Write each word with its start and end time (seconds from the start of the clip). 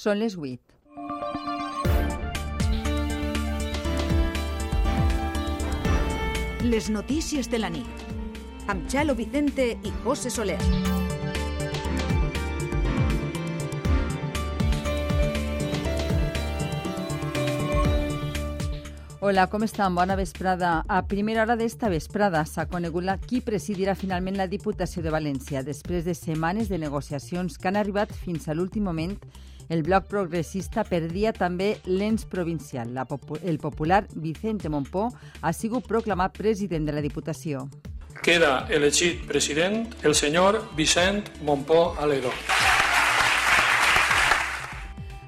Són 0.00 0.16
les 0.16 0.32
8. 0.32 0.56
Les 6.64 6.86
notícies 6.88 7.50
de 7.52 7.58
la 7.60 7.68
nit. 7.68 8.04
Amb 8.72 8.86
Xalo 8.88 9.12
Vicente 9.18 9.66
i 9.84 9.92
José 10.00 10.32
Soler. 10.32 10.56
Hola, 19.20 19.50
com 19.52 19.68
estan? 19.68 19.92
Bona 19.94 20.16
vesprada. 20.16 20.80
A 20.88 21.02
primera 21.12 21.44
hora 21.44 21.58
d'esta 21.60 21.92
vesprada 21.92 22.46
s'ha 22.48 22.64
conegut 22.72 23.04
la 23.04 23.18
qui 23.20 23.44
presidirà 23.44 23.92
finalment 23.92 24.40
la 24.40 24.48
Diputació 24.48 25.04
de 25.04 25.12
València. 25.12 25.60
Després 25.60 26.08
de 26.08 26.16
setmanes 26.16 26.72
de 26.72 26.80
negociacions 26.80 27.60
que 27.60 27.68
han 27.68 27.76
arribat 27.76 28.16
fins 28.24 28.48
a 28.48 28.56
l'últim 28.56 28.88
moment, 28.88 29.18
el 29.70 29.84
bloc 29.86 30.08
progressista 30.10 30.84
perdia 30.84 31.32
també 31.32 31.76
l'ens 31.86 32.26
provincial. 32.26 32.92
La 32.92 33.06
el 33.42 33.58
popular 33.58 34.04
Vicente 34.14 34.68
Montpó 34.68 35.08
ha 35.40 35.52
sigut 35.54 35.86
proclamat 35.86 36.36
president 36.36 36.84
de 36.86 36.92
la 36.92 37.00
Diputació. 37.00 37.68
Queda 38.20 38.66
elegit 38.68 39.24
president 39.30 39.86
el 40.02 40.14
senyor 40.14 40.60
Vicent 40.76 41.30
Montpó 41.46 41.94
Aledo. 41.98 42.34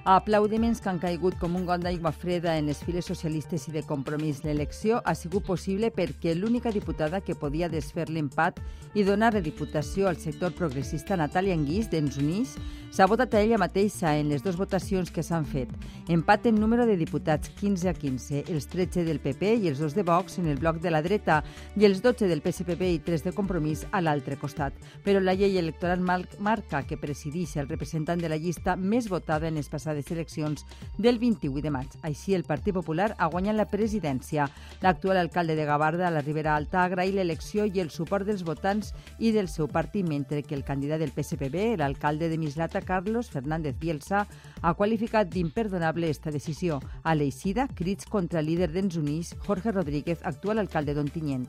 Aplaudiments 0.05 0.81
que 0.83 0.89
han 0.91 0.99
caigut 0.99 1.37
com 1.39 1.53
un 1.55 1.63
got 1.63 1.85
d'aigua 1.85 2.11
freda 2.11 2.57
en 2.59 2.67
les 2.67 2.81
files 2.83 3.07
socialistes 3.07 3.69
i 3.69 3.75
de 3.77 3.85
compromís. 3.87 4.41
L'elecció 4.43 4.99
ha 5.07 5.15
sigut 5.15 5.47
possible 5.47 5.93
perquè 5.95 6.35
l'única 6.35 6.73
diputada 6.75 7.21
que 7.23 7.37
podia 7.39 7.69
desfer 7.71 8.09
l'empat 8.11 8.59
i 8.99 9.05
donar 9.07 9.31
diputació 9.39 10.09
al 10.09 10.19
sector 10.19 10.57
progressista, 10.59 11.15
Natàlia 11.15 11.55
Anguís, 11.55 11.87
d'Ens 11.87 12.19
Unís, 12.19 12.57
s'ha 12.91 13.07
votat 13.07 13.33
a 13.33 13.41
ella 13.41 13.61
mateixa 13.63 14.17
en 14.19 14.29
les 14.29 14.43
dues 14.43 14.59
votacions 14.59 15.09
que 15.15 15.23
s'han 15.23 15.47
fet. 15.47 15.71
Empat 16.11 16.51
en 16.51 16.59
número 16.59 16.85
de 16.85 16.99
diputats, 16.99 17.53
15 17.61 17.89
a 17.89 17.95
15, 17.95 18.43
els 18.51 18.67
13 18.75 19.07
del 19.07 19.23
PP 19.23 19.55
i 19.63 19.71
els 19.71 19.79
dos 19.79 19.95
de 19.95 20.03
Vox 20.03 20.41
en 20.43 20.51
el 20.51 20.59
bloc 20.59 20.83
de 20.83 20.91
la 20.91 21.01
dreta 21.01 21.45
i 21.79 21.87
els 21.87 22.03
12 22.03 22.27
del 22.27 22.43
PSPB 22.43 22.91
i 22.91 22.99
3 23.07 23.29
de 23.29 23.33
Compromís 23.39 23.87
a 23.93 24.03
l'altre 24.03 24.35
costat. 24.37 24.75
Però 25.07 25.23
la 25.23 25.39
llei 25.39 25.57
electoral 25.63 26.03
marca 26.03 26.83
que 26.83 26.99
presideix 26.99 27.55
el 27.63 27.71
representant 27.71 28.21
de 28.21 28.29
la 28.29 28.37
llista 28.37 28.75
més 28.77 29.07
votada 29.09 29.47
en 29.47 29.57
les 29.57 29.71
passades 29.71 29.92
passades 29.93 30.11
eleccions 30.11 30.67
del 30.99 31.19
28 31.19 31.63
de 31.63 31.71
maig. 31.71 31.89
Així, 32.03 32.35
el 32.35 32.45
Partit 32.45 32.75
Popular 32.75 33.13
ha 33.19 33.29
guanyat 33.29 33.57
la 33.57 33.69
presidència. 33.69 34.49
L'actual 34.83 35.19
alcalde 35.19 35.57
de 35.57 35.65
Gavarda, 35.65 36.11
la 36.11 36.23
Ribera 36.23 36.57
Alta, 36.57 36.83
ha 36.83 36.89
agraït 36.89 37.15
l'elecció 37.15 37.67
i 37.67 37.81
el 37.81 37.91
suport 37.91 38.27
dels 38.27 38.43
votants 38.43 38.93
i 39.19 39.33
del 39.33 39.49
seu 39.49 39.69
partit, 39.69 40.07
mentre 40.09 40.43
que 40.43 40.55
el 40.55 40.65
candidat 40.65 41.01
del 41.01 41.13
PSPB, 41.13 41.77
l'alcalde 41.79 42.29
de 42.29 42.39
Mislata, 42.39 42.81
Carlos 42.81 43.31
Fernández 43.31 43.77
Bielsa, 43.79 44.27
ha 44.63 44.75
qualificat 44.75 45.29
d'imperdonable 45.29 46.09
esta 46.09 46.31
decisió. 46.31 46.81
A 47.03 47.15
l'Eixida, 47.15 47.69
crits 47.69 48.07
contra 48.07 48.41
el 48.41 48.47
líder 48.47 48.73
d'Ens 48.73 48.97
Unís, 48.97 49.37
Jorge 49.47 49.73
Rodríguez, 49.73 50.21
actual 50.25 50.59
alcalde 50.59 50.95
d'Ontinyent. 50.95 51.49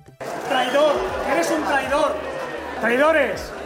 Traidor, 0.49 1.03
eres 1.31 1.51
un 1.51 1.63
traidor. 1.63 2.17
Traidores. 2.81 3.62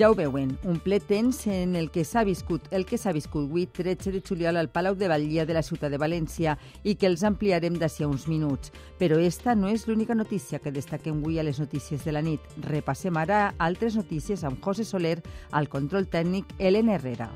Ja 0.00 0.08
ho 0.08 0.14
veuen, 0.16 0.54
un 0.64 0.78
ple 0.80 0.96
tens 1.04 1.42
en 1.52 1.74
el 1.76 1.90
que 1.92 2.06
s'ha 2.08 2.22
viscut 2.24 2.70
el 2.72 2.86
que 2.88 2.96
s'ha 2.96 3.12
viscut 3.12 3.44
avui 3.44 3.66
13 3.68 4.14
de 4.14 4.22
juliol 4.24 4.56
al 4.56 4.70
Palau 4.72 4.96
de 4.96 5.10
Batllia 5.12 5.44
de 5.44 5.52
la 5.52 5.60
ciutat 5.60 5.92
de 5.92 6.00
València 6.00 6.56
i 6.88 6.94
que 6.96 7.04
els 7.10 7.20
ampliarem 7.20 7.76
d'ací 7.76 8.08
uns 8.08 8.24
minuts. 8.24 8.72
Però 8.96 9.20
esta 9.20 9.52
no 9.52 9.68
és 9.68 9.84
l'única 9.84 10.16
notícia 10.16 10.58
que 10.58 10.72
destaquem 10.72 11.20
avui 11.20 11.36
a 11.36 11.44
les 11.44 11.60
notícies 11.60 12.00
de 12.00 12.16
la 12.16 12.24
nit. 12.24 12.40
Repassem 12.64 13.20
ara 13.20 13.50
altres 13.58 14.00
notícies 14.00 14.40
amb 14.40 14.64
José 14.64 14.88
Soler, 14.88 15.18
al 15.52 15.68
control 15.68 16.08
tècnic 16.08 16.56
Helen 16.56 16.88
Herrera. 16.88 17.28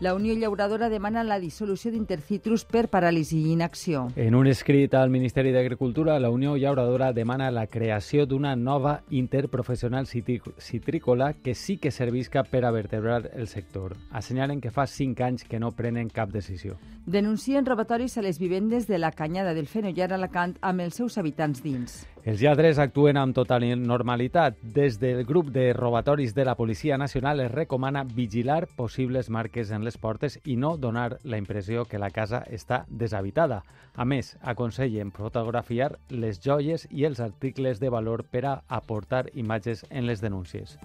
La 0.00 0.14
Unió 0.14 0.32
Llauradora 0.32 0.88
demana 0.88 1.20
la 1.28 1.36
dissolució 1.36 1.90
d'Intercitrus 1.92 2.62
per 2.64 2.86
paràlisi 2.88 3.36
i 3.36 3.50
inacció. 3.52 4.06
En 4.16 4.34
un 4.34 4.46
escrit 4.48 4.94
al 4.96 5.10
Ministeri 5.12 5.52
d'Agricultura, 5.52 6.14
la 6.18 6.30
Unió 6.32 6.54
Llauradora 6.56 7.10
demana 7.12 7.50
la 7.52 7.66
creació 7.66 8.24
d'una 8.24 8.54
nova 8.56 9.02
interprofessional 9.10 10.06
citrícola 10.08 11.34
que 11.34 11.54
sí 11.54 11.76
que 11.76 11.90
servisca 11.90 12.44
per 12.44 12.64
a 12.64 12.70
vertebrar 12.70 13.28
el 13.34 13.46
sector. 13.46 13.98
Assenyalen 14.10 14.62
que 14.62 14.72
fa 14.72 14.86
cinc 14.86 15.20
anys 15.20 15.44
que 15.44 15.60
no 15.60 15.72
prenen 15.76 16.08
cap 16.08 16.32
decisió. 16.32 16.78
Denuncien 17.04 17.66
robatoris 17.66 18.16
a 18.16 18.22
les 18.22 18.38
vivendes 18.38 18.86
de 18.88 18.96
la 18.96 19.12
Canyada 19.12 19.52
del 19.52 19.68
Fenollar 19.68 20.14
a 20.14 20.16
Alacant 20.16 20.56
amb 20.62 20.80
els 20.80 20.96
seus 20.96 21.18
habitants 21.18 21.60
dins. 21.60 22.06
Els 22.20 22.42
lladres 22.44 22.76
actuen 22.78 23.16
amb 23.16 23.32
total 23.32 23.64
normalitat. 23.80 24.58
Des 24.60 24.98
del 25.00 25.24
grup 25.24 25.48
de 25.54 25.72
robatoris 25.72 26.34
de 26.34 26.44
la 26.44 26.54
Policia 26.54 26.98
Nacional 26.98 27.40
es 27.40 27.50
recomana 27.50 28.04
vigilar 28.04 28.66
possibles 28.76 29.30
marques 29.30 29.70
en 29.70 29.84
les 29.84 29.96
portes 29.96 30.38
i 30.44 30.56
no 30.56 30.76
donar 30.76 31.16
la 31.24 31.38
impressió 31.38 31.86
que 31.86 31.98
la 31.98 32.10
casa 32.10 32.42
està 32.50 32.84
deshabitada. 32.88 33.62
A 33.96 34.04
més, 34.04 34.36
aconsellen 34.42 35.12
fotografiar 35.16 35.94
les 36.10 36.42
joies 36.44 36.86
i 36.90 37.08
els 37.08 37.20
articles 37.20 37.80
de 37.80 37.88
valor 37.88 38.24
per 38.24 38.44
a 38.44 38.60
aportar 38.68 39.30
imatges 39.32 39.86
en 39.88 40.06
les 40.06 40.20
denúncies. 40.20 40.76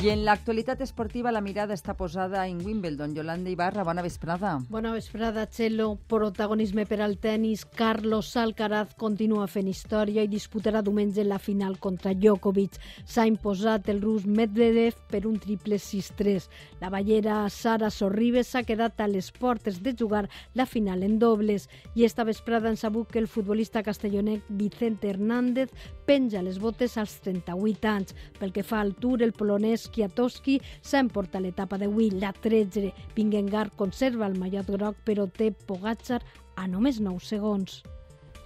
I 0.00 0.08
en 0.08 0.22
l'actualitat 0.24 0.80
esportiva 0.80 1.28
la 1.28 1.42
mirada 1.44 1.74
està 1.76 1.92
posada 1.92 2.46
en 2.48 2.62
Wimbledon. 2.64 3.12
Yolanda 3.12 3.50
Ibarra, 3.52 3.82
bona 3.84 4.00
vesprada. 4.00 4.54
Bona 4.72 4.94
vesprada, 4.94 5.42
Txelo. 5.44 5.90
Protagonisme 6.08 6.86
per 6.88 7.02
al 7.04 7.18
tennis. 7.20 7.66
Carlos 7.76 8.30
Alcaraz 8.40 8.94
continua 8.96 9.44
fent 9.44 9.68
història 9.68 10.24
i 10.24 10.30
disputarà 10.32 10.80
diumenge 10.80 11.20
la 11.28 11.36
final 11.36 11.76
contra 11.84 12.14
Djokovic. 12.16 12.78
S'ha 13.04 13.26
imposat 13.28 13.90
el 13.92 14.00
rus 14.00 14.24
Medvedev 14.24 14.96
per 15.10 15.26
un 15.28 15.36
triple 15.36 15.76
6-3. 15.76 16.48
La 16.80 16.88
ballera 16.88 17.42
Sara 17.52 17.92
Sorribes 17.92 18.54
s'ha 18.54 18.64
quedat 18.64 19.04
a 19.04 19.10
les 19.10 19.28
portes 19.36 19.82
de 19.84 19.92
jugar 19.92 20.30
la 20.54 20.64
final 20.64 21.04
en 21.04 21.18
dobles. 21.18 21.68
I 21.92 22.08
esta 22.08 22.24
vesprada 22.24 22.72
han 22.72 22.80
sabut 22.80 23.12
que 23.12 23.20
el 23.20 23.28
futbolista 23.28 23.84
castellonec 23.84 24.48
Vicente 24.48 25.12
Hernández 25.12 25.68
penja 26.08 26.40
les 26.40 26.56
botes 26.58 26.96
als 26.96 27.20
38 27.20 27.92
anys. 27.92 28.16
Pel 28.40 28.56
que 28.56 28.64
fa 28.64 28.80
al 28.80 28.96
Tour, 28.96 29.20
el 29.20 29.36
polonès 29.36 29.89
Kwiatkowski 29.92 30.58
s'ha 30.80 31.02
emportat 31.04 31.42
l'etapa 31.44 31.78
d'avui, 31.80 32.10
la 32.22 32.32
13. 32.32 32.90
Vingegaard 33.16 33.76
conserva 33.76 34.28
el 34.30 34.38
mallot 34.38 34.70
groc, 34.70 35.00
però 35.04 35.28
té 35.28 35.50
Pogacar 35.66 36.20
a 36.56 36.66
només 36.68 37.00
9 37.00 37.20
segons. 37.24 37.80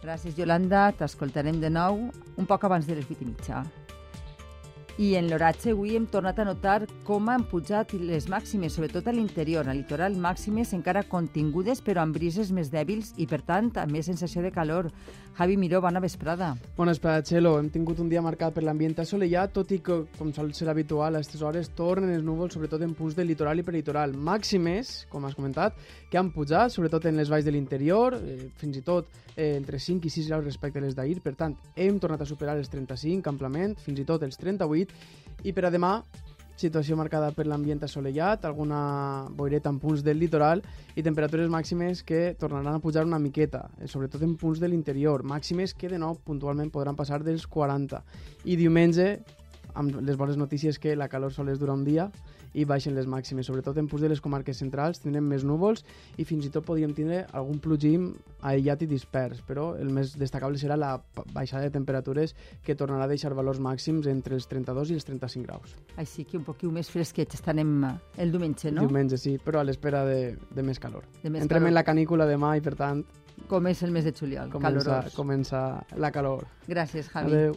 Gràcies, 0.04 0.36
Yolanda. 0.36 0.90
T'escoltarem 0.98 1.60
de 1.62 1.70
nou 1.72 2.10
un 2.36 2.46
poc 2.48 2.66
abans 2.68 2.86
de 2.86 2.98
les 2.98 3.08
8 3.08 3.24
i 3.24 3.30
mitja. 3.30 3.64
I 4.94 5.16
en 5.18 5.26
l'oratge 5.26 5.72
avui 5.72 5.96
hem 5.98 6.04
tornat 6.06 6.38
a 6.38 6.44
notar 6.46 6.84
com 7.02 7.26
han 7.26 7.42
pujat 7.50 7.96
les 7.98 8.28
màximes, 8.30 8.76
sobretot 8.76 9.08
a 9.10 9.14
l'interior, 9.16 9.66
al 9.66 9.80
litoral 9.80 10.14
màximes 10.14 10.70
encara 10.76 11.02
contingudes 11.10 11.80
però 11.82 12.04
amb 12.04 12.14
brises 12.14 12.52
més 12.54 12.70
dèbils 12.70 13.10
i 13.18 13.26
per 13.26 13.40
tant 13.42 13.72
amb 13.82 13.90
més 13.90 14.06
sensació 14.06 14.44
de 14.44 14.52
calor. 14.54 14.92
Javi 15.34 15.56
Miró, 15.58 15.80
bona 15.82 15.98
vesprada. 15.98 16.52
Bona 16.76 16.92
vesprada, 16.92 17.24
Txelo. 17.26 17.56
Hem 17.58 17.72
tingut 17.74 17.98
un 17.98 18.06
dia 18.12 18.22
marcat 18.22 18.54
per 18.54 18.62
l'ambient 18.62 18.94
assolellat, 19.02 19.50
tot 19.56 19.72
i 19.74 19.80
que, 19.82 19.96
com 20.14 20.30
sol 20.30 20.52
ser 20.54 20.68
habitual, 20.70 21.16
a 21.16 21.18
aquestes 21.18 21.42
hores 21.42 21.72
tornen 21.74 22.14
els 22.14 22.22
núvols, 22.22 22.54
sobretot 22.54 22.86
en 22.86 22.94
punts 22.94 23.18
del 23.18 23.26
litoral 23.32 23.58
i 23.58 23.66
peritoral. 23.66 24.14
Màximes, 24.14 25.08
com 25.10 25.26
has 25.26 25.34
comentat, 25.34 25.74
que 26.06 26.22
han 26.22 26.30
pujat, 26.30 26.70
sobretot 26.70 27.10
en 27.10 27.18
les 27.18 27.34
valls 27.34 27.42
de 27.42 27.50
l'interior, 27.50 28.14
eh, 28.14 28.46
fins 28.62 28.78
i 28.78 28.86
tot 28.86 29.10
eh, 29.34 29.56
entre 29.56 29.80
5 29.82 30.06
i 30.06 30.10
6 30.10 30.28
graus 30.30 30.44
respecte 30.44 30.78
a 30.78 30.82
les 30.82 30.94
d'ahir. 30.94 31.18
Per 31.24 31.34
tant, 31.34 31.56
hem 31.74 31.98
tornat 31.98 32.22
a 32.22 32.30
superar 32.30 32.54
els 32.60 32.70
35 32.70 33.26
amplament, 33.30 33.74
fins 33.82 33.98
i 33.98 34.06
tot 34.06 34.22
els 34.22 34.38
38, 34.38 34.83
i 35.44 35.52
per 35.52 35.66
a 35.68 35.72
demà 35.74 35.98
situació 36.56 36.96
marcada 36.96 37.32
per 37.34 37.46
l'ambient 37.48 37.82
assolellat, 37.82 38.44
alguna 38.46 39.26
boireta 39.34 39.72
en 39.72 39.80
punts 39.82 40.04
del 40.06 40.20
litoral 40.22 40.62
i 40.94 41.02
temperatures 41.02 41.50
màximes 41.50 42.04
que 42.06 42.34
tornaran 42.38 42.78
a 42.78 42.82
pujar 42.82 43.04
una 43.04 43.18
miqueta, 43.18 43.68
eh, 43.80 43.88
sobretot 43.88 44.22
en 44.22 44.36
punts 44.38 44.60
de 44.62 44.70
l'interior, 44.70 45.24
màximes 45.24 45.74
que 45.74 45.90
de 45.90 45.98
nou 45.98 46.14
puntualment 46.14 46.70
podran 46.70 46.96
passar 46.96 47.22
dels 47.24 47.46
40. 47.46 48.04
I 48.44 48.56
diumenge, 48.56 49.18
amb 49.74 49.98
les 50.00 50.16
bones 50.16 50.38
notícies 50.38 50.78
que 50.78 50.94
la 50.96 51.08
calor 51.08 51.32
sols 51.32 51.58
dura 51.58 51.74
un 51.74 51.84
dia, 51.84 52.10
i 52.54 52.64
baixen 52.64 52.94
les 52.94 53.06
màximes, 53.10 53.46
sobretot 53.46 53.76
en 53.78 53.88
punts 53.90 54.02
de 54.02 54.08
les 54.08 54.20
comarques 54.22 54.56
centrals 54.62 55.00
tindrem 55.02 55.26
més 55.26 55.42
núvols 55.44 55.82
i 56.18 56.24
fins 56.24 56.46
i 56.46 56.50
tot 56.54 56.64
podríem 56.64 56.94
tindre 56.94 57.24
algun 57.32 57.58
plogim 57.58 58.12
aïllat 58.46 58.82
i 58.82 58.86
dispers, 58.90 59.40
però 59.46 59.72
el 59.80 59.90
més 59.90 60.14
destacable 60.18 60.58
serà 60.60 60.76
la 60.78 60.92
baixada 61.34 61.64
de 61.66 61.72
temperatures 61.74 62.34
que 62.62 62.76
tornarà 62.78 63.04
a 63.04 63.10
deixar 63.10 63.34
valors 63.34 63.58
màxims 63.60 64.06
entre 64.10 64.34
els 64.38 64.46
32 64.50 64.90
i 64.90 64.98
els 65.00 65.04
35 65.08 65.46
graus. 65.48 65.74
Així 65.96 66.24
que 66.24 66.38
un 66.38 66.44
poquiu 66.46 66.70
més 66.70 66.90
fresquets 66.90 67.34
estarem 67.40 67.74
el 68.16 68.30
diumenge, 68.32 68.70
no? 68.72 68.86
Diumenge, 68.86 69.18
sí, 69.18 69.36
però 69.42 69.60
a 69.60 69.64
l'espera 69.66 70.04
de, 70.06 70.36
de 70.54 70.62
més 70.62 70.78
calor. 70.78 71.04
De 71.22 71.30
més 71.30 71.42
Entrem 71.42 71.62
calor. 71.64 71.68
en 71.72 71.74
la 71.74 71.84
canícula 71.84 72.26
demà 72.30 72.56
i, 72.56 72.62
per 72.64 72.74
tant, 72.78 73.04
Com 73.50 73.66
és 73.66 73.80
el 73.82 73.90
mes 73.90 74.04
de 74.06 74.12
juliol, 74.14 74.46
comença, 74.48 74.84
calorós. 74.86 75.14
comença 75.16 75.60
la 75.98 76.10
calor. 76.14 76.44
Gràcies, 76.70 77.08
Javi. 77.10 77.32
Adéu. 77.34 77.56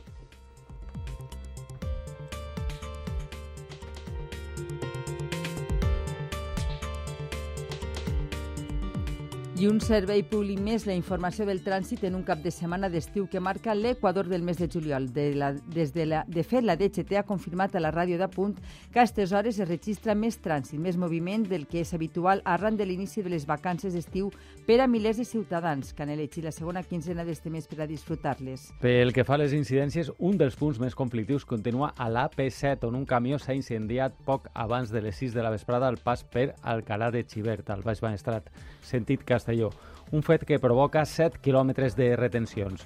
I 9.58 9.66
un 9.66 9.80
servei 9.82 10.22
públic 10.22 10.60
més, 10.62 10.84
la 10.86 10.94
informació 10.94 11.42
del 11.48 11.64
trànsit 11.66 12.04
en 12.06 12.14
un 12.14 12.22
cap 12.22 12.44
de 12.44 12.52
setmana 12.54 12.92
d'estiu 12.94 13.26
que 13.26 13.40
marca 13.42 13.74
l'Equador 13.74 14.28
del 14.30 14.44
mes 14.46 14.60
de 14.62 14.68
juliol. 14.70 15.08
De, 15.10 15.32
la, 15.34 15.48
des 15.74 15.96
de, 15.96 16.04
la, 16.06 16.20
de 16.30 16.44
fet, 16.46 16.62
la 16.62 16.76
DGT 16.78 17.16
ha 17.18 17.24
confirmat 17.26 17.74
a 17.74 17.82
la 17.82 17.90
ràdio 17.90 18.20
de 18.22 18.28
Punt 18.30 18.54
que 18.94 19.00
a 19.00 19.02
aquestes 19.02 19.34
hores 19.34 19.58
es 19.58 19.66
registra 19.66 20.14
més 20.14 20.38
trànsit, 20.44 20.78
més 20.78 21.00
moviment 21.02 21.48
del 21.50 21.66
que 21.66 21.82
és 21.82 21.94
habitual 21.98 22.44
arran 22.46 22.78
de 22.78 22.86
l'inici 22.86 23.24
de 23.26 23.32
les 23.34 23.48
vacances 23.50 23.96
d'estiu 23.98 24.30
per 24.68 24.78
a 24.78 24.86
milers 24.86 25.18
de 25.18 25.26
ciutadans 25.26 25.90
que 25.90 26.06
han 26.06 26.14
elegit 26.14 26.46
la 26.46 26.54
segona 26.54 26.86
quinzena 26.86 27.26
d'este 27.26 27.50
mes 27.50 27.66
per 27.66 27.82
a 27.82 27.90
disfrutar-les. 27.90 28.68
Pel 28.84 29.10
que 29.10 29.26
fa 29.26 29.40
a 29.40 29.42
les 29.42 29.58
incidències, 29.58 30.14
un 30.20 30.38
dels 30.38 30.60
punts 30.60 30.78
més 30.78 30.94
conflictius 30.94 31.50
continua 31.50 31.96
a 31.98 32.12
l'AP7, 32.14 32.86
on 32.92 33.02
un 33.02 33.10
camió 33.10 33.42
s'ha 33.42 33.58
incendiat 33.58 34.22
poc 34.22 34.52
abans 34.54 34.94
de 34.94 35.02
les 35.02 35.18
6 35.18 35.34
de 35.34 35.42
la 35.42 35.56
vesprada 35.56 35.90
al 35.90 35.98
pas 35.98 36.22
per 36.22 36.52
Alcalà 36.62 37.10
de 37.10 37.26
Xivert, 37.26 37.74
al 37.74 37.82
Baix 37.82 38.06
Maestrat, 38.06 38.54
sentit 38.86 39.26
Castellà 39.26 39.47
Castelló, 39.48 39.72
un 40.12 40.24
fet 40.24 40.44
que 40.44 40.60
provoca 40.60 41.06
7 41.08 41.40
quilòmetres 41.40 41.94
de 41.96 42.10
retencions. 42.20 42.82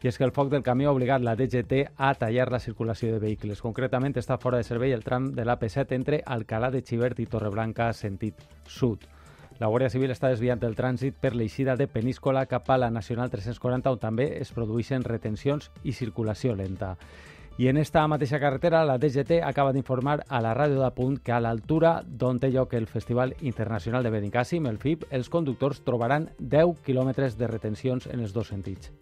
I 0.00 0.08
és 0.08 0.16
que 0.16 0.24
el 0.24 0.32
foc 0.32 0.48
del 0.48 0.62
camió 0.64 0.88
ha 0.88 0.94
obligat 0.96 1.20
la 1.20 1.34
DGT 1.36 1.90
a 1.92 2.14
tallar 2.16 2.46
la 2.48 2.60
circulació 2.60 3.10
de 3.12 3.20
vehicles. 3.20 3.60
Concretament 3.60 4.16
està 4.16 4.38
fora 4.40 4.56
de 4.56 4.64
servei 4.64 4.94
el 4.96 5.04
tram 5.04 5.26
de 5.36 5.44
l'AP7 5.44 5.92
entre 5.92 6.22
Alcalà 6.24 6.70
de 6.72 6.80
Xivert 6.80 7.20
i 7.20 7.28
Torreblanca, 7.28 7.90
sentit 7.92 8.40
sud. 8.64 9.04
La 9.60 9.68
Guàrdia 9.68 9.92
Civil 9.92 10.14
està 10.14 10.32
desviant 10.32 10.64
el 10.64 10.76
trànsit 10.76 11.20
per 11.20 11.34
l'eixida 11.34 11.76
de 11.76 11.88
Peníscola 11.88 12.46
cap 12.48 12.70
a 12.70 12.80
la 12.80 12.88
Nacional 12.88 13.28
340, 13.28 13.92
on 13.92 14.00
també 14.00 14.30
es 14.40 14.54
produeixen 14.56 15.04
retencions 15.04 15.68
i 15.84 15.92
circulació 15.92 16.56
lenta. 16.56 16.94
I 17.58 17.68
en 17.68 17.78
esta 17.78 18.06
mateixa 18.06 18.36
carretera, 18.36 18.82
la 18.84 18.98
DGT 19.00 19.38
acaba 19.42 19.72
d'informar 19.72 20.18
a 20.28 20.42
la 20.44 20.52
ràdio 20.52 20.82
de 20.82 20.90
Punt 20.92 21.16
que 21.24 21.32
a 21.32 21.40
l'altura 21.40 22.02
d'on 22.04 22.36
té 22.36 22.50
lloc 22.52 22.74
el 22.76 22.84
Festival 22.86 23.32
Internacional 23.40 24.04
de 24.04 24.12
Benicàssim, 24.12 24.68
el 24.68 24.76
FIP, 24.76 25.06
els 25.08 25.30
conductors 25.32 25.80
trobaran 25.80 26.28
10 26.38 26.82
quilòmetres 26.84 27.38
de 27.40 27.48
retencions 27.48 28.10
en 28.12 28.20
els 28.20 28.36
dos 28.36 28.52
sentits. 28.52 28.92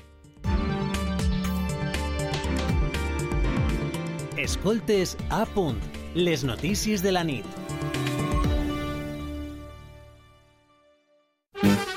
Escoltes 4.38 5.16
a 5.30 5.42
punt, 5.50 5.80
les 6.14 6.46
notícies 6.46 7.02
de 7.02 7.10
la 7.10 7.24
nit. 7.26 8.13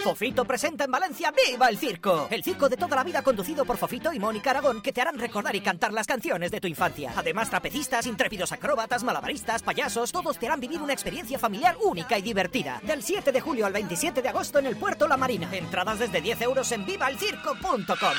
Fofito 0.07 0.45
presenta 0.45 0.85
en 0.85 0.91
Valencia 0.91 1.33
¡Viva 1.33 1.67
el 1.67 1.77
Circo! 1.77 2.29
El 2.31 2.41
circo 2.41 2.69
de 2.69 2.77
toda 2.77 2.95
la 2.95 3.03
vida 3.03 3.21
conducido 3.21 3.65
por 3.65 3.75
Fofito 3.75 4.13
y 4.13 4.19
Mónica 4.19 4.51
Aragón 4.51 4.81
que 4.81 4.93
te 4.93 5.01
harán 5.01 5.19
recordar 5.19 5.53
y 5.53 5.59
cantar 5.59 5.91
las 5.91 6.07
canciones 6.07 6.49
de 6.49 6.61
tu 6.61 6.67
infancia. 6.69 7.11
Además, 7.13 7.49
trapecistas, 7.49 8.05
intrépidos 8.05 8.53
acróbatas, 8.53 9.03
malabaristas, 9.03 9.63
payasos, 9.63 10.13
todos 10.13 10.39
te 10.39 10.45
harán 10.45 10.61
vivir 10.61 10.81
una 10.81 10.93
experiencia 10.93 11.37
familiar 11.37 11.75
única 11.83 12.17
y 12.17 12.21
divertida. 12.21 12.79
Del 12.83 13.03
7 13.03 13.33
de 13.33 13.41
julio 13.41 13.65
al 13.65 13.73
27 13.73 14.21
de 14.21 14.29
agosto 14.29 14.59
en 14.59 14.67
el 14.67 14.77
Puerto 14.77 15.09
La 15.09 15.17
Marina. 15.17 15.49
Entradas 15.51 15.99
desde 15.99 16.21
10 16.21 16.41
euros 16.43 16.71
en 16.71 16.85
vivaelcirco.com. 16.85 18.15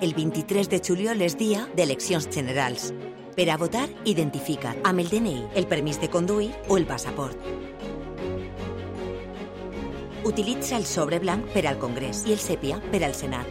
El 0.00 0.14
23 0.14 0.68
de 0.68 0.82
juliol 0.84 1.22
és 1.22 1.38
dia 1.38 1.62
d'eleccions 1.76 2.26
generals. 2.26 2.90
Per 3.38 3.46
a 3.54 3.56
votar, 3.56 3.86
identifica't 4.02 4.82
amb 4.82 4.98
el 4.98 5.14
DNI, 5.14 5.54
el 5.54 5.70
permís 5.70 6.02
de 6.02 6.10
conduir 6.10 6.50
o 6.66 6.76
el 6.76 6.90
passaport. 6.90 7.38
Utilitza 10.28 10.76
el 10.76 10.84
sobre 10.84 11.18
blanc 11.18 11.46
per 11.54 11.62
al 11.66 11.78
Congrés 11.80 12.26
i 12.28 12.34
el 12.34 12.40
sèpia 12.42 12.76
per 12.92 12.98
al 13.06 13.14
Senat. 13.16 13.46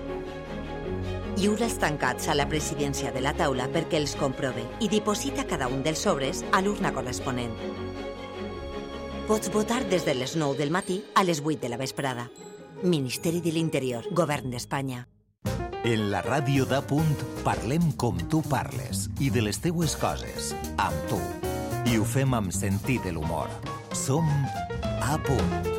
Lliura 1.40 1.66
els 1.66 1.78
tancats 1.82 2.28
a 2.30 2.36
la 2.38 2.46
presidència 2.52 3.10
de 3.16 3.24
la 3.26 3.32
taula 3.34 3.66
perquè 3.74 3.98
els 3.98 4.14
comprove 4.20 4.62
i 4.86 4.90
diposita 4.92 5.48
cada 5.50 5.72
un 5.74 5.82
dels 5.82 6.04
sobres 6.06 6.44
a 6.54 6.62
l'urna 6.62 6.92
corresponent. 6.94 7.56
Pots 9.26 9.50
votar 9.50 9.80
des 9.90 10.06
de 10.06 10.14
les 10.14 10.36
9 10.38 10.60
del 10.60 10.70
matí 10.70 11.00
a 11.16 11.24
les 11.26 11.42
8 11.42 11.58
de 11.64 11.72
la 11.74 11.80
vesprada. 11.82 12.28
Ministeri 12.84 13.42
de 13.42 13.56
l'Interior, 13.56 14.06
Govern 14.12 14.54
d'Espanya. 14.54 15.08
En 15.84 16.12
la 16.12 16.22
ràdio 16.22 16.68
de 16.70 16.84
Punt 16.86 17.26
parlem 17.42 17.90
com 17.98 18.22
tu 18.30 18.44
parles 18.46 19.08
i 19.18 19.32
de 19.34 19.42
les 19.42 19.58
teues 19.66 19.98
coses, 19.98 20.54
amb 20.78 21.10
tu. 21.10 21.18
I 21.90 21.98
ho 21.98 22.06
fem 22.06 22.38
amb 22.38 22.54
sentit 22.54 23.02
de 23.02 23.16
l'humor. 23.18 23.50
Som 23.98 24.30
a 25.02 25.18
punt. 25.26 25.77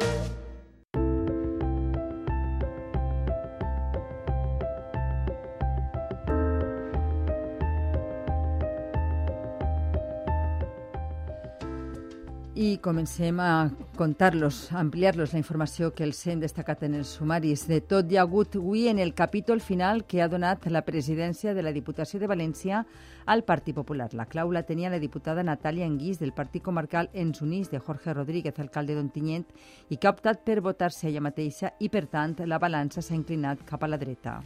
Comencem 12.80 13.40
a 13.40 13.70
contar-los, 13.96 14.72
a 14.72 14.80
ampliar-los 14.80 15.32
la 15.32 15.38
informació 15.38 15.92
que 15.94 16.04
els 16.06 16.20
hem 16.26 16.40
destacat 16.40 16.82
en 16.86 16.96
els 16.98 17.14
sumaris. 17.18 17.66
De 17.68 17.80
tot 17.80 18.10
hi 18.10 18.18
ha 18.18 18.24
hagut 18.26 18.56
avui 18.56 18.86
en 18.88 18.98
el 18.98 19.14
capítol 19.14 19.60
final 19.60 20.04
que 20.04 20.22
ha 20.22 20.28
donat 20.28 20.66
la 20.72 20.82
presidència 20.86 21.54
de 21.54 21.62
la 21.62 21.72
Diputació 21.72 22.20
de 22.20 22.30
València 22.30 22.84
al 23.26 23.44
Partit 23.44 23.74
Popular. 23.76 24.10
La 24.14 24.26
clau 24.26 24.50
la 24.50 24.64
tenia 24.66 24.90
la 24.90 24.98
diputada 24.98 25.46
Natàlia 25.46 25.86
Enguís 25.86 26.18
del 26.18 26.32
Partit 26.32 26.64
Comarcal 26.64 27.10
Ens 27.12 27.42
Unís 27.42 27.70
de 27.70 27.78
Jorge 27.78 28.14
Rodríguez, 28.14 28.58
alcalde 28.58 28.94
d'Ontinyent, 28.96 29.48
i 29.90 29.96
que 29.96 30.08
ha 30.08 30.16
optat 30.16 30.44
per 30.44 30.60
votar-se 30.60 31.08
ella 31.08 31.24
mateixa 31.24 31.74
i, 31.78 31.88
per 31.88 32.06
tant, 32.06 32.38
la 32.46 32.58
balança 32.58 33.02
s'ha 33.02 33.18
inclinat 33.18 33.66
cap 33.68 33.84
a 33.84 33.92
la 33.92 34.00
dreta. 34.00 34.40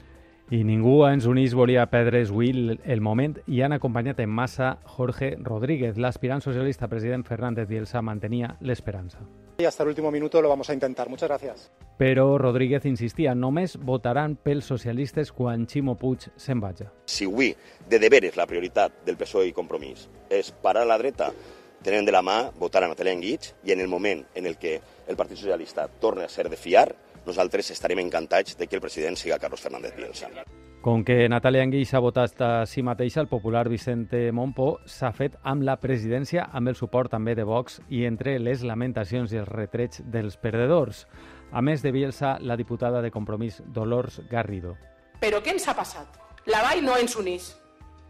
I 0.52 0.66
ningú 0.68 0.98
ens 1.08 1.24
unís 1.24 1.54
volia 1.56 1.86
perdre's 1.88 2.28
avui 2.28 2.50
el 2.84 3.00
moment 3.00 3.38
i 3.48 3.62
han 3.64 3.72
acompanyat 3.72 4.18
en 4.20 4.28
massa 4.28 4.74
Jorge 4.84 5.30
Rodríguez. 5.40 5.96
L'aspirant 5.96 6.42
socialista 6.44 6.90
president 6.92 7.24
Fernández 7.24 7.70
Bielsa 7.70 8.02
mantenia 8.04 8.58
l'esperança. 8.60 9.22
Y 9.60 9.64
hasta 9.64 9.82
el 9.82 9.88
último 9.88 10.10
minuto 10.10 10.42
lo 10.42 10.50
vamos 10.50 10.68
a 10.68 10.74
intentar. 10.74 11.08
Muchas 11.08 11.30
gracias. 11.30 11.72
Però 11.96 12.36
Rodríguez 12.36 12.84
insistia, 12.84 13.32
només 13.34 13.78
votaran 13.80 14.36
pels 14.36 14.68
socialistes 14.68 15.32
quan 15.32 15.64
Ximo 15.64 15.94
Puig 15.96 16.28
se'n 16.36 16.60
vagi. 16.60 16.84
Si 17.06 17.24
avui 17.24 17.54
de 17.88 17.98
deberes 17.98 18.36
la 18.36 18.44
prioritat 18.46 19.06
del 19.06 19.16
PSOE 19.16 19.48
i 19.48 19.54
Compromís 19.56 20.10
és 20.28 20.52
parar 20.52 20.84
la 20.84 20.98
dreta, 21.00 21.30
tenen 21.80 22.04
de 22.04 22.12
la 22.12 22.20
mà 22.20 22.50
votar 22.60 22.84
a 22.84 22.92
Natalia 22.92 23.16
Enguich 23.16 23.54
i 23.64 23.72
en 23.72 23.80
el 23.80 23.88
moment 23.88 24.26
en 24.34 24.44
el 24.44 24.60
que 24.60 24.82
el 25.08 25.16
Partit 25.16 25.40
Socialista 25.40 25.88
torni 25.88 26.28
a 26.28 26.28
ser 26.28 26.50
de 26.50 26.60
fiar, 26.60 26.90
nosaltres 27.26 27.70
estarem 27.70 28.00
encantats 28.02 28.56
de 28.58 28.66
que 28.66 28.76
el 28.76 28.82
president 28.82 29.16
siga 29.16 29.38
Carlos 29.38 29.60
Fernández 29.60 29.96
Bielsa. 29.96 30.28
Com 30.82 31.04
que 31.06 31.28
Natàlia 31.30 31.62
Anguix 31.62 31.92
ha 31.94 32.00
votat 32.02 32.40
a 32.42 32.50
si 32.66 32.82
mateixa, 32.82 33.20
el 33.22 33.28
popular 33.30 33.68
Vicente 33.70 34.32
Montpó 34.34 34.80
s'ha 34.90 35.12
fet 35.14 35.36
amb 35.46 35.62
la 35.62 35.76
presidència, 35.78 36.48
amb 36.50 36.72
el 36.72 36.74
suport 36.74 37.12
també 37.12 37.36
de 37.38 37.44
Vox 37.46 37.78
i 37.86 38.02
entre 38.08 38.34
les 38.42 38.64
lamentacions 38.66 39.30
i 39.30 39.38
els 39.38 39.48
retrets 39.48 40.02
dels 40.02 40.34
perdedors. 40.42 41.04
A 41.52 41.62
més 41.62 41.84
de 41.86 41.92
Bielsa, 41.94 42.38
la 42.42 42.56
diputada 42.58 43.02
de 43.02 43.12
Compromís 43.14 43.60
Dolors 43.62 44.18
Garrido. 44.30 44.74
Però 45.22 45.38
què 45.38 45.54
ens 45.54 45.68
ha 45.70 45.76
passat? 45.78 46.18
La 46.50 46.64
Vall 46.66 46.82
no 46.82 46.96
ens 46.98 47.14
uneix. 47.14 47.52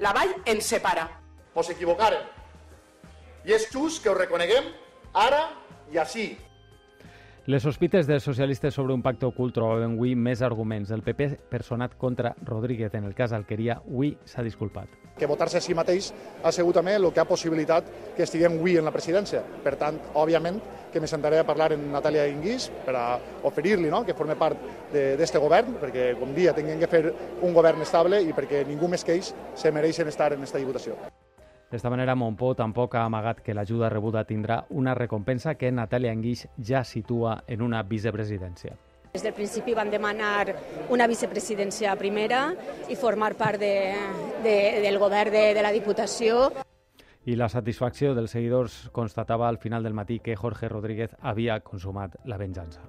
La 0.00 0.14
Vall 0.16 0.32
ens 0.48 0.72
separa. 0.72 1.04
Vos 1.52 1.68
equivocaren. 1.68 2.24
I 3.44 3.52
és 3.52 3.68
just 3.68 4.00
que 4.00 4.08
ho 4.08 4.16
reconeguem 4.16 4.72
ara 5.12 5.42
i 5.92 6.00
així. 6.00 6.30
Les 7.50 7.64
sospites 7.66 8.06
dels 8.06 8.22
socialistes 8.22 8.76
sobre 8.78 8.94
un 8.94 9.00
pacte 9.02 9.26
ocult 9.26 9.56
trobaven 9.56 9.96
avui 9.96 10.12
més 10.14 10.44
arguments. 10.46 10.92
El 10.94 11.00
PP, 11.02 11.26
personat 11.50 11.96
contra 11.98 12.30
Rodríguez 12.46 12.94
en 12.94 13.08
el 13.08 13.16
cas 13.18 13.32
Alqueria, 13.34 13.80
avui 13.80 14.12
s'ha 14.22 14.44
disculpat. 14.46 14.92
Que 15.18 15.26
votar-se 15.26 15.58
a 15.58 15.64
si 15.64 15.74
mateix 15.74 16.12
ha 16.38 16.52
sigut 16.54 16.78
també 16.78 16.94
el 16.94 17.08
que 17.10 17.18
ha 17.18 17.26
possibilitat 17.26 17.88
que 18.14 18.22
estiguem 18.22 18.60
avui 18.60 18.76
en 18.78 18.86
la 18.86 18.92
presidència. 18.94 19.42
Per 19.64 19.74
tant, 19.80 19.98
òbviament, 20.14 20.60
que 20.92 21.02
me 21.02 21.10
sentaré 21.10 21.40
a 21.42 21.48
parlar 21.48 21.72
amb 21.74 21.90
Natàlia 21.90 22.28
Inguís 22.30 22.68
per 22.86 22.94
a 22.94 23.08
oferir-li 23.50 23.90
no? 23.90 24.04
que 24.06 24.14
forme 24.14 24.38
part 24.38 24.62
d'aquest 24.94 25.40
govern, 25.42 25.80
perquè, 25.82 26.12
com 26.20 26.30
dia, 26.38 26.54
tinguem 26.54 26.78
que 26.78 26.92
fer 26.94 27.02
un 27.42 27.58
govern 27.58 27.82
estable 27.82 28.22
i 28.22 28.30
perquè 28.38 28.62
ningú 28.70 28.86
més 28.86 29.02
que 29.02 29.18
ells 29.18 29.34
se 29.58 29.74
mereixen 29.74 30.14
estar 30.14 30.30
en 30.30 30.46
aquesta 30.46 30.62
diputació. 30.62 30.94
D'esta 31.72 31.88
manera, 31.88 32.14
Montpó 32.14 32.50
tampoc 32.52 32.98
ha 32.98 33.06
amagat 33.08 33.38
que 33.40 33.54
l'ajuda 33.56 33.88
rebuda 33.88 34.26
tindrà 34.28 34.58
una 34.76 34.92
recompensa 34.92 35.54
que 35.56 35.70
Natàlia 35.72 36.12
Enguix 36.12 36.42
ja 36.60 36.82
situa 36.84 37.38
en 37.48 37.62
una 37.64 37.80
vicepresidència. 37.82 38.76
Des 39.14 39.24
del 39.24 39.32
principi 39.32 39.72
van 39.72 39.88
demanar 39.88 40.52
una 40.92 41.06
vicepresidència 41.08 41.96
primera 41.96 42.42
i 42.92 42.96
formar 42.96 43.32
part 43.40 43.56
de, 43.60 43.72
de, 44.44 44.54
del 44.84 45.00
govern 45.00 45.32
de, 45.32 45.42
de 45.56 45.64
la 45.64 45.72
Diputació. 45.72 46.50
I 47.24 47.40
la 47.40 47.48
satisfacció 47.48 48.12
dels 48.12 48.36
seguidors 48.36 48.90
constatava 48.92 49.48
al 49.48 49.56
final 49.56 49.82
del 49.82 49.96
matí 49.96 50.20
que 50.20 50.36
Jorge 50.36 50.68
Rodríguez 50.68 51.16
havia 51.20 51.60
consumat 51.64 52.20
la 52.28 52.36
venjança. 52.36 52.84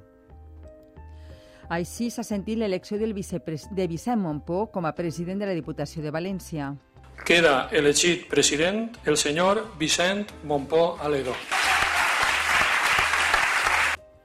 Així 1.72 2.10
s'ha 2.12 2.28
sentit 2.28 2.60
l'elecció 2.60 3.00
del 3.00 3.16
vicepres 3.16 3.70
de 3.72 3.88
Vicent 3.88 4.20
Montpó 4.20 4.66
com 4.74 4.84
a 4.84 4.92
president 4.96 5.40
de 5.40 5.48
la 5.48 5.56
Diputació 5.56 6.04
de 6.04 6.12
València. 6.12 6.74
Queda 7.22 7.70
elegit 7.72 8.26
president 8.28 8.98
el 9.06 9.18
senyor 9.18 9.62
Vicent 9.80 10.28
Montpó 10.44 10.98
Aledo. 11.02 11.36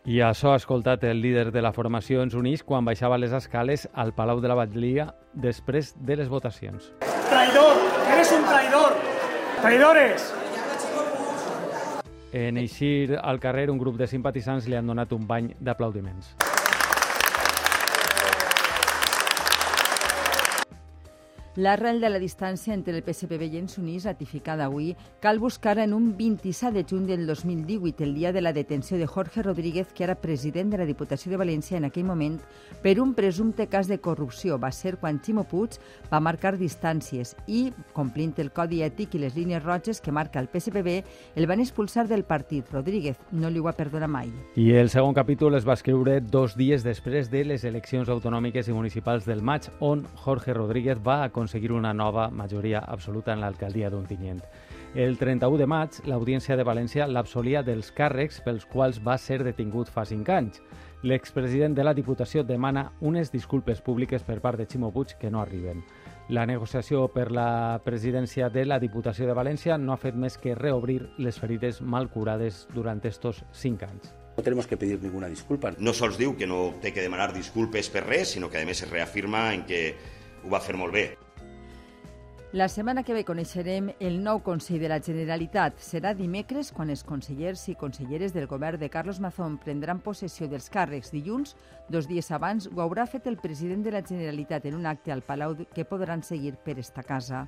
I 0.08 0.22
això 0.24 0.54
ha 0.54 0.56
escoltat 0.56 1.04
el 1.04 1.20
líder 1.20 1.50
de 1.52 1.60
la 1.60 1.74
formació 1.76 2.22
Ens 2.24 2.32
Unís 2.32 2.64
quan 2.64 2.86
baixava 2.88 3.18
les 3.20 3.34
escales 3.36 3.84
al 3.92 4.14
Palau 4.16 4.40
de 4.40 4.48
la 4.48 4.56
Batllia 4.56 5.10
després 5.34 5.92
de 6.00 6.16
les 6.16 6.32
votacions. 6.32 6.90
Traidor, 7.28 7.76
eres 8.14 8.32
un 8.32 8.48
traidor. 8.48 8.96
Traidores. 9.60 10.32
En 12.32 12.56
eixir 12.56 13.18
al 13.20 13.40
carrer, 13.40 13.70
un 13.70 13.78
grup 13.78 14.00
de 14.00 14.08
simpatitzants 14.08 14.68
li 14.68 14.80
han 14.80 14.88
donat 14.88 15.12
un 15.12 15.28
bany 15.28 15.52
d'aplaudiments. 15.60 16.47
L'arrel 21.58 21.98
de 21.98 22.06
la 22.06 22.20
distància 22.22 22.70
entre 22.70 22.92
el 22.94 23.02
PSPB 23.02 23.48
i 23.50 23.56
els 23.58 23.72
Units, 23.80 24.04
ratificada 24.06 24.68
avui, 24.68 24.92
cal 25.18 25.40
buscar 25.42 25.80
en 25.82 25.90
un 25.92 26.12
27 26.14 26.70
de 26.70 26.84
juny 26.86 27.08
del 27.08 27.24
2018, 27.26 28.04
el 28.04 28.12
dia 28.14 28.30
de 28.32 28.40
la 28.40 28.52
detenció 28.52 28.96
de 28.96 29.08
Jorge 29.08 29.42
Rodríguez, 29.42 29.88
que 29.92 30.04
era 30.04 30.14
president 30.14 30.70
de 30.70 30.78
la 30.78 30.86
Diputació 30.86 31.32
de 31.32 31.40
València 31.40 31.74
en 31.76 31.88
aquell 31.88 32.06
moment, 32.06 32.36
per 32.78 33.00
un 33.02 33.10
presumpte 33.12 33.66
cas 33.66 33.88
de 33.90 33.98
corrupció. 33.98 34.54
Va 34.62 34.70
ser 34.70 35.00
quan 35.02 35.18
Ximo 35.18 35.48
Puig 35.50 35.80
va 36.12 36.20
marcar 36.22 36.52
distàncies 36.60 37.34
i, 37.48 37.72
complint 37.92 38.38
el 38.38 38.52
codi 38.54 38.84
ètic 38.86 39.18
i 39.18 39.24
les 39.24 39.34
línies 39.34 39.66
roges 39.66 39.98
que 39.98 40.14
marca 40.14 40.38
el 40.38 40.46
PSPB, 40.46 41.02
el 41.34 41.50
van 41.50 41.58
expulsar 41.58 42.06
del 42.06 42.22
partit. 42.22 42.70
Rodríguez 42.70 43.18
no 43.32 43.50
li 43.50 43.58
ho 43.58 43.66
va 43.66 43.74
perdonar 43.74 44.06
mai. 44.06 44.30
I 44.54 44.78
el 44.78 44.94
segon 44.94 45.10
capítol 45.18 45.58
es 45.58 45.66
va 45.66 45.74
escriure 45.74 46.20
dos 46.20 46.54
dies 46.54 46.86
després 46.86 47.34
de 47.34 47.42
les 47.50 47.66
eleccions 47.66 48.06
autonòmiques 48.06 48.70
i 48.70 48.78
municipals 48.78 49.26
del 49.26 49.42
maig, 49.42 49.66
on 49.80 50.06
Jorge 50.22 50.54
Rodríguez 50.54 51.02
va 51.02 51.24
aconseguir 51.24 51.47
aconseguir 51.48 51.72
una 51.72 51.94
nova 51.94 52.28
majoria 52.28 52.80
absoluta 52.80 53.32
en 53.32 53.40
l'alcaldia 53.40 53.88
d'Ontinyent. 53.88 54.42
El 54.94 55.16
31 55.16 55.56
de 55.56 55.66
maig, 55.66 55.96
l'Audiència 56.04 56.56
de 56.56 56.64
València 56.64 57.06
l'absolia 57.08 57.62
dels 57.64 57.88
càrrecs 57.92 58.42
pels 58.44 58.66
quals 58.68 58.98
va 59.00 59.16
ser 59.16 59.40
detingut 59.44 59.88
fa 59.88 60.04
cinc 60.04 60.28
anys. 60.28 60.60
L'expresident 61.02 61.74
de 61.74 61.84
la 61.84 61.94
Diputació 61.94 62.42
demana 62.44 62.90
unes 63.00 63.32
disculpes 63.32 63.80
públiques 63.80 64.22
per 64.22 64.40
part 64.44 64.58
de 64.58 64.66
Ximo 64.66 64.90
Puig 64.92 65.14
que 65.18 65.30
no 65.30 65.40
arriben. 65.40 65.80
La 66.28 66.44
negociació 66.44 67.06
per 67.08 67.30
la 67.32 67.80
presidència 67.84 68.50
de 68.50 68.66
la 68.66 68.78
Diputació 68.78 69.26
de 69.26 69.36
València 69.36 69.78
no 69.78 69.94
ha 69.94 70.00
fet 70.02 70.14
més 70.14 70.36
que 70.36 70.54
reobrir 70.54 71.00
les 71.16 71.38
ferides 71.40 71.80
mal 71.80 72.10
curades 72.10 72.66
durant 72.74 73.00
estos 73.04 73.40
cinc 73.52 73.86
anys. 73.88 74.12
No 74.36 74.44
tenemos 74.44 74.66
que 74.66 74.76
pedir 74.76 75.00
ninguna 75.00 75.28
disculpa. 75.28 75.72
No 75.78 75.94
sols 75.94 76.18
diu 76.18 76.36
que 76.36 76.46
no 76.46 76.74
té 76.82 76.92
que 76.92 77.02
demanar 77.02 77.32
disculpes 77.32 77.88
per 77.88 78.04
res, 78.04 78.36
sinó 78.36 78.50
que 78.50 78.60
a 78.60 78.66
més 78.68 78.84
es 78.84 78.90
reafirma 78.90 79.48
en 79.54 79.64
que 79.64 79.82
ho 80.44 80.52
va 80.52 80.60
fer 80.60 80.76
molt 80.76 80.92
bé. 80.92 81.06
La 82.50 82.66
setmana 82.72 83.02
que 83.04 83.12
ve 83.12 83.26
coneixerem 83.28 83.90
el 84.00 84.14
nou 84.24 84.38
Consell 84.40 84.80
de 84.80 84.88
la 84.88 84.96
Generalitat. 85.04 85.82
Serà 85.84 86.14
dimecres 86.16 86.70
quan 86.72 86.88
els 86.88 87.02
consellers 87.04 87.66
i 87.68 87.74
conselleres 87.76 88.32
del 88.32 88.46
govern 88.48 88.80
de 88.80 88.88
Carlos 88.88 89.18
Mazón 89.20 89.58
prendran 89.60 90.00
possessió 90.00 90.48
dels 90.48 90.70
càrrecs. 90.72 91.10
Dilluns, 91.12 91.52
dos 91.92 92.08
dies 92.08 92.30
abans, 92.32 92.64
ho 92.72 92.80
haurà 92.80 93.04
fet 93.04 93.28
el 93.28 93.36
president 93.36 93.84
de 93.84 93.92
la 93.92 94.00
Generalitat 94.00 94.64
en 94.64 94.78
un 94.80 94.88
acte 94.88 95.12
al 95.12 95.20
Palau 95.20 95.58
que 95.74 95.84
podran 95.84 96.24
seguir 96.24 96.54
per 96.64 96.78
esta 96.80 97.04
casa. 97.04 97.44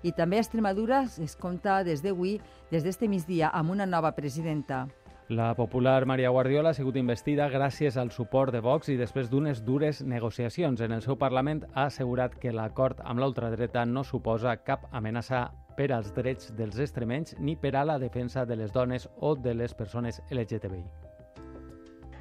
I 0.00 0.16
també 0.16 0.40
a 0.40 0.46
Extremadura 0.46 1.04
es 1.20 1.36
compta 1.36 1.82
des 1.84 2.00
d'avui, 2.00 2.38
des 2.72 2.88
d'este 2.88 3.12
migdia, 3.12 3.52
amb 3.52 3.76
una 3.76 3.84
nova 3.84 4.16
presidenta. 4.16 4.86
La 5.28 5.56
popular 5.56 6.06
Maria 6.06 6.30
Guardiola 6.30 6.70
ha 6.70 6.76
sigut 6.78 6.94
investida 7.00 7.48
gràcies 7.50 7.96
al 7.98 8.12
suport 8.14 8.52
de 8.54 8.60
Vox 8.62 8.86
i 8.92 8.94
després 8.94 9.26
d'unes 9.26 9.58
dures 9.66 10.04
negociacions. 10.06 10.80
En 10.80 10.92
el 10.94 11.02
seu 11.02 11.16
Parlament 11.18 11.64
ha 11.74 11.88
assegurat 11.90 12.36
que 12.38 12.52
l'acord 12.54 13.00
amb 13.02 13.18
l'ultradreta 13.18 13.82
no 13.90 14.04
suposa 14.06 14.54
cap 14.62 14.86
amenaça 14.92 15.48
per 15.76 15.90
als 15.90 16.12
drets 16.14 16.52
dels 16.54 16.78
extremenys 16.78 17.34
ni 17.40 17.56
per 17.56 17.74
a 17.74 17.84
la 17.84 17.98
defensa 17.98 18.46
de 18.46 18.54
les 18.54 18.70
dones 18.70 19.08
o 19.18 19.34
de 19.34 19.54
les 19.54 19.74
persones 19.74 20.22
LGTBI. 20.30 20.84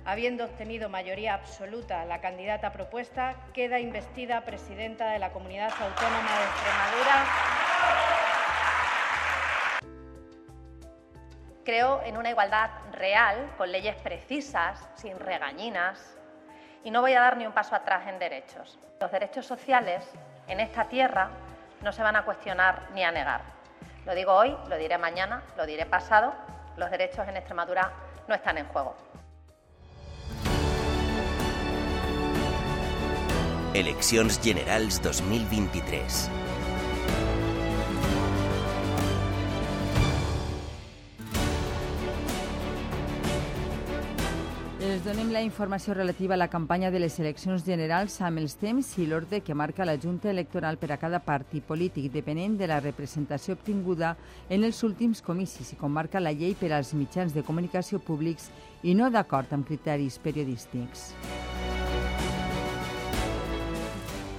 Habiendo 0.05 0.45
obtenido 0.45 0.89
mayoría 0.89 1.35
absoluta 1.35 2.05
la 2.05 2.21
candidata 2.21 2.71
propuesta, 2.71 3.35
queda 3.53 3.79
investida 3.79 4.45
presidenta 4.45 5.11
de 5.11 5.19
la 5.19 5.31
Comunidad 5.31 5.69
Autónoma 5.69 6.39
de 6.39 6.45
Extremadura. 6.45 7.25
Creo 11.65 12.03
en 12.03 12.15
una 12.15 12.29
igualdad 12.29 12.69
real, 12.91 13.51
con 13.57 13.71
leyes 13.71 13.95
precisas, 13.95 14.87
sin 14.93 15.17
regañinas, 15.17 16.15
y 16.83 16.91
no 16.91 17.01
voy 17.01 17.13
a 17.13 17.21
dar 17.21 17.37
ni 17.37 17.47
un 17.47 17.53
paso 17.53 17.75
atrás 17.75 18.07
en 18.07 18.19
derechos. 18.19 18.77
Los 19.01 19.11
derechos 19.11 19.47
sociales 19.47 20.07
en 20.47 20.59
esta 20.59 20.87
tierra 20.87 21.31
no 21.81 21.91
se 21.91 22.03
van 22.03 22.15
a 22.17 22.23
cuestionar 22.23 22.83
ni 22.93 23.03
a 23.03 23.11
negar. 23.11 23.41
Lo 24.05 24.13
digo 24.13 24.33
hoy, 24.33 24.55
lo 24.69 24.77
diré 24.77 24.99
mañana, 24.99 25.41
lo 25.57 25.65
diré 25.65 25.87
pasado, 25.87 26.35
los 26.77 26.91
derechos 26.91 27.27
en 27.27 27.35
Extremadura 27.35 27.91
no 28.27 28.35
están 28.35 28.59
en 28.59 28.67
juego. 28.67 28.95
Eleccions 33.73 34.39
Generals 34.39 35.01
2023. 35.01 36.29
Donem 45.05 45.29
la 45.29 45.41
informació 45.45 45.93
relativa 45.93 46.33
a 46.33 46.37
la 46.37 46.47
campanya 46.49 46.89
de 46.89 46.97
les 46.97 47.19
eleccions 47.21 47.61
generals 47.61 48.15
amb 48.25 48.41
els 48.41 48.55
temps 48.57 48.87
i 48.97 49.05
l'ordre 49.05 49.43
que 49.45 49.53
marca 49.53 49.85
la 49.85 49.99
Junta 50.01 50.31
Electoral 50.31 50.79
per 50.81 50.89
a 50.91 50.97
cada 50.97 51.19
partit 51.21 51.61
polític, 51.67 52.07
depenent 52.09 52.55
de 52.57 52.65
la 52.65 52.79
representació 52.81 53.53
obtinguda 53.53 54.15
en 54.49 54.65
els 54.65 54.81
últims 54.87 55.21
comicis 55.21 55.75
i 55.75 55.77
com 55.77 55.93
marca 55.93 56.23
la 56.23 56.33
llei 56.33 56.57
per 56.57 56.71
als 56.73 56.95
mitjans 56.97 57.37
de 57.37 57.45
comunicació 57.45 58.01
públics 58.01 58.49
i 58.81 58.97
no 58.97 59.11
d'acord 59.13 59.53
amb 59.53 59.69
criteris 59.69 60.17
periodístics. 60.17 61.11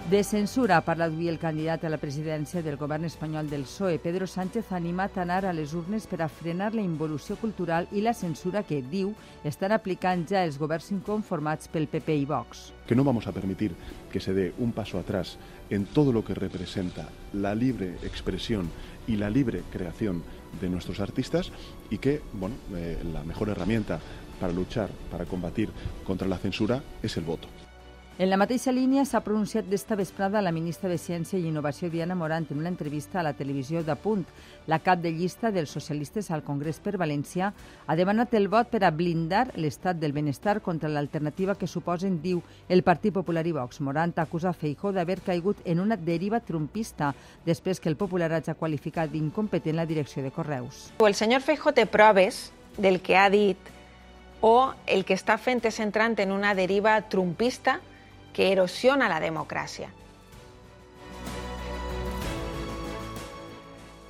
De 0.06 0.22
censura 0.22 0.76
ha 0.76 0.84
parlat 0.86 1.10
el 1.18 1.38
candidat 1.42 1.82
a 1.82 1.88
la 1.90 1.98
presidència 1.98 2.60
del 2.62 2.76
govern 2.78 3.08
espanyol 3.08 3.48
del 3.50 3.64
PSOE. 3.66 3.98
Pedro 3.98 4.28
Sánchez 4.30 4.70
ha 4.70 4.76
animat 4.76 5.16
a 5.18 5.22
anar 5.24 5.40
a 5.44 5.52
les 5.52 5.72
urnes 5.74 6.06
per 6.06 6.28
frenar 6.30 6.76
la 6.76 6.80
involució 6.80 7.34
cultural 7.34 7.88
i 7.90 8.04
la 8.04 8.12
censura 8.14 8.62
que, 8.62 8.78
diu, 8.86 9.16
estan 9.42 9.74
aplicant 9.74 10.22
ja 10.30 10.44
els 10.46 10.60
governs 10.62 10.92
inconformats 10.94 11.66
pel 11.66 11.88
PP 11.90 12.20
i 12.20 12.24
Vox. 12.24 12.70
Que 12.86 12.94
no 12.94 13.02
vamos 13.02 13.26
a 13.26 13.32
permitir 13.32 13.74
que 14.12 14.20
se 14.20 14.32
dé 14.32 14.52
un 14.58 14.70
paso 14.70 15.00
atrás 15.00 15.38
en 15.70 15.86
todo 15.86 16.12
lo 16.12 16.24
que 16.24 16.34
representa 16.34 17.08
la 17.32 17.56
libre 17.56 17.96
expresión 18.04 18.70
y 19.08 19.16
la 19.16 19.28
libre 19.28 19.64
creación 19.72 20.22
de 20.60 20.70
nuestros 20.70 21.00
artistas 21.00 21.50
y 21.90 21.98
que, 21.98 22.22
bueno, 22.32 22.54
eh, 22.76 23.02
la 23.12 23.24
mejor 23.24 23.48
herramienta 23.48 23.98
para 24.38 24.52
luchar, 24.52 24.88
para 25.10 25.24
combatir 25.24 25.68
contra 26.04 26.28
la 26.28 26.38
censura 26.38 26.80
es 27.02 27.16
el 27.16 27.24
voto. 27.24 27.48
En 28.18 28.30
la 28.30 28.38
mateixa 28.40 28.72
línia 28.72 29.02
s'ha 29.04 29.20
pronunciat 29.20 29.66
d'esta 29.68 29.92
vesprada 29.92 30.40
la 30.40 30.50
ministra 30.56 30.88
de 30.88 30.96
Ciència 30.96 31.36
i 31.36 31.50
Innovació 31.50 31.90
Diana 31.92 32.14
Morant 32.16 32.46
en 32.48 32.62
una 32.62 32.70
entrevista 32.72 33.18
a 33.20 33.22
la 33.26 33.34
televisió 33.36 33.82
de 33.84 33.92
Punt. 34.00 34.22
La 34.72 34.78
cap 34.80 35.02
de 35.02 35.10
llista 35.12 35.50
dels 35.52 35.68
socialistes 35.68 36.30
al 36.30 36.40
Congrés 36.42 36.78
per 36.80 36.94
València 36.96 37.50
ha 37.84 37.96
demanat 37.98 38.32
el 38.38 38.46
vot 38.48 38.70
per 38.72 38.80
a 38.86 38.90
blindar 38.90 39.50
l'estat 39.60 39.98
del 40.00 40.14
benestar 40.16 40.62
contra 40.64 40.88
l'alternativa 40.88 41.58
que 41.60 41.68
suposen, 41.68 42.22
diu, 42.22 42.40
el 42.70 42.80
Partit 42.86 43.12
Popular 43.12 43.42
i 43.44 43.52
Vox. 43.52 43.82
Morant 43.84 44.14
acusa 44.16 44.54
Feijó 44.56 44.94
d'haver 44.96 45.18
caigut 45.20 45.60
en 45.66 45.82
una 45.84 45.98
deriva 46.00 46.40
trumpista 46.40 47.10
després 47.44 47.80
que 47.80 47.92
el 47.92 47.98
Popular 48.00 48.30
hagi 48.32 48.54
qualificat 48.56 49.12
d'incompetent 49.12 49.76
la 49.76 49.84
direcció 49.84 50.22
de 50.24 50.30
Correus. 50.32 50.86
El 51.04 51.18
senyor 51.20 51.44
Feijó 51.44 51.74
té 51.76 51.84
proves 51.84 52.46
del 52.78 53.02
que 53.02 53.18
ha 53.18 53.28
dit 53.28 53.60
o 54.40 54.72
el 54.86 55.04
que 55.04 55.20
està 55.20 55.36
fent 55.36 55.60
és 55.68 55.82
entrant 55.84 56.16
en 56.24 56.32
una 56.32 56.54
deriva 56.56 56.96
trumpista 57.12 57.76
que 58.36 58.52
erosiona 58.52 59.08
la 59.08 59.16
democràcia. 59.16 59.88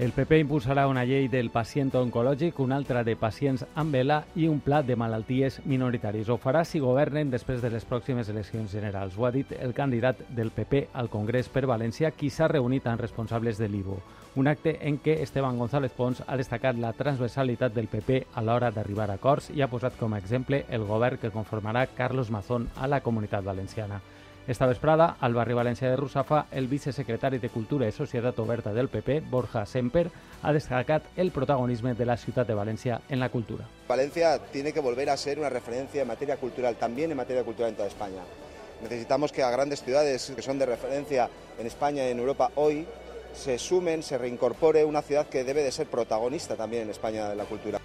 El 0.03 0.11
PP 0.13 0.43
impulsarà 0.43 0.89
una 0.91 1.07
llei 1.09 1.31
del 1.33 1.49
pacient 1.49 1.95
oncològic, 1.97 2.59
una 2.61 2.77
altra 2.77 3.01
de 3.07 3.15
pacients 3.17 3.63
amb 3.81 3.95
vela 3.97 4.19
i 4.37 4.45
un 4.51 4.59
pla 4.61 4.83
de 4.85 4.97
malalties 4.99 5.63
minoritaris. 5.65 6.29
Ho 6.29 6.37
farà 6.43 6.67
si 6.69 6.83
governen 6.83 7.31
després 7.33 7.63
de 7.63 7.71
les 7.73 7.87
pròximes 7.89 8.29
eleccions 8.29 8.75
generals. 8.77 9.17
Ho 9.17 9.25
ha 9.25 9.33
dit 9.33 9.55
el 9.57 9.73
candidat 9.73 10.21
del 10.29 10.51
PP 10.51 10.89
al 10.93 11.09
Congrés 11.09 11.49
per 11.49 11.65
València, 11.71 12.11
qui 12.11 12.29
s'ha 12.29 12.51
reunit 12.53 12.85
amb 12.91 13.01
responsables 13.01 13.57
de 13.63 13.71
l'IVO. 13.73 13.97
Un 14.37 14.51
acte 14.51 14.75
en 14.85 14.99
què 15.01 15.15
Esteban 15.25 15.57
González 15.57 15.95
Pons 15.97 16.19
ha 16.21 16.37
destacat 16.37 16.77
la 16.77 16.91
transversalitat 16.93 17.73
del 17.73 17.87
PP 17.89 18.19
a 18.37 18.43
l'hora 18.45 18.69
d'arribar 18.69 19.07
a 19.09 19.15
acords 19.15 19.47
i 19.49 19.63
ha 19.65 19.69
posat 19.73 19.95
com 19.97 20.13
a 20.13 20.19
exemple 20.21 20.59
el 20.69 20.85
govern 20.85 21.17
que 21.23 21.31
conformarà 21.33 21.87
Carlos 21.97 22.29
Mazón 22.31 22.67
a 22.77 22.85
la 22.87 23.01
comunitat 23.01 23.45
valenciana. 23.45 24.03
Esta 24.47 24.69
vesprada, 24.69 25.17
al 25.21 25.33
barri 25.33 25.57
València 25.57 25.89
de 25.89 25.97
Rusafa, 25.97 26.43
el 26.53 26.69
vicesecretari 26.69 27.41
de 27.41 27.49
Cultura 27.49 27.89
i 27.89 27.97
Societat 27.97 28.37
Oberta 28.45 28.75
del 28.77 28.91
PP, 28.93 29.23
Borja 29.31 29.65
Semper, 29.65 30.11
ha 30.43 30.53
destacat 30.53 31.09
el 31.17 31.33
protagonisme 31.33 31.95
de 31.95 32.05
la 32.05 32.19
ciutat 32.21 32.47
de 32.47 32.55
València 32.61 33.01
en 33.09 33.25
la 33.25 33.31
cultura. 33.31 33.65
Valencia 33.89 34.39
tiene 34.53 34.75
que 34.75 34.85
volver 34.85 35.09
a 35.09 35.17
ser 35.17 35.39
una 35.39 35.49
referencia 35.49 36.03
en 36.03 36.09
materia 36.09 36.37
cultural, 36.37 36.77
también 36.77 37.11
en 37.11 37.17
materia 37.17 37.43
cultural 37.43 37.71
en 37.71 37.77
toda 37.77 37.89
España. 37.89 38.21
Necesitamos 38.83 39.33
que 39.33 39.43
a 39.43 39.51
grandes 39.51 39.83
ciudades 39.83 40.31
que 40.37 40.43
son 40.43 40.59
de 40.59 40.67
referencia 40.67 41.31
en 41.59 41.67
España 41.67 42.07
y 42.07 42.11
en 42.11 42.19
Europa 42.19 42.51
hoy 42.57 42.87
se 43.37 43.59
sumen, 43.59 44.03
se 44.03 44.19
reincorpore 44.19 44.85
una 44.85 45.03
ciudad 45.03 45.29
que 45.29 45.45
debe 45.45 45.63
de 45.63 45.71
ser 45.71 45.87
protagonista 45.87 46.57
también 46.57 46.85
en 46.85 46.91
España 46.91 47.29
de 47.29 47.37
la 47.37 47.45
cultura. 47.45 47.79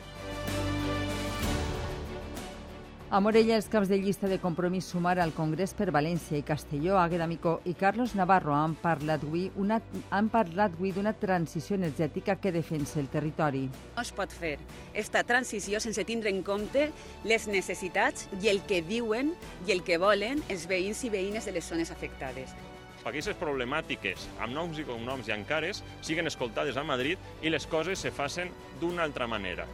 A 3.13 3.19
Morella, 3.19 3.57
els 3.57 3.65
caps 3.67 3.89
de 3.91 3.97
llista 3.99 4.29
de 4.31 4.37
compromís 4.39 4.85
sumar 4.87 5.17
al 5.19 5.33
Congrés 5.35 5.73
per 5.75 5.89
València 5.91 6.37
i 6.39 6.45
Castelló, 6.47 6.95
Águeda 6.95 7.27
Micó 7.27 7.57
i 7.67 7.73
Carlos 7.75 8.13
Navarro 8.15 8.55
han 8.55 8.77
parlat 8.79 9.25
avui 9.27 9.49
una, 9.59 9.81
han 10.15 10.29
parlat 10.31 10.77
avui 10.77 10.93
d'una 10.95 11.11
transició 11.19 11.75
energètica 11.75 12.37
que 12.39 12.55
defensa 12.55 13.01
el 13.03 13.11
territori. 13.11 13.65
No 13.97 14.07
es 14.07 14.15
pot 14.15 14.31
fer 14.31 14.55
esta 14.95 15.25
transició 15.27 15.83
sense 15.83 16.07
tindre 16.07 16.31
en 16.31 16.39
compte 16.39 16.87
les 17.27 17.51
necessitats 17.51 18.29
i 18.39 18.47
el 18.47 18.63
que 18.63 18.79
diuen 18.79 19.35
i 19.67 19.75
el 19.75 19.83
que 19.83 19.99
volen 19.99 20.39
els 20.47 20.69
veïns 20.71 21.03
i 21.03 21.11
veïnes 21.11 21.43
de 21.43 21.59
les 21.59 21.67
zones 21.67 21.91
afectades 21.91 22.55
aquestes 23.05 23.37
problemàtiques 23.39 24.27
amb 24.39 24.53
noms 24.53 24.79
i 24.79 24.85
cognoms 24.85 25.29
i 25.29 25.35
encares 25.35 25.83
siguen 26.01 26.29
escoltades 26.29 26.77
a 26.77 26.83
Madrid 26.83 27.19
i 27.41 27.49
les 27.49 27.65
coses 27.67 27.99
se 27.99 28.11
facin 28.11 28.51
d'una 28.79 29.03
altra 29.03 29.27
manera. 29.27 29.67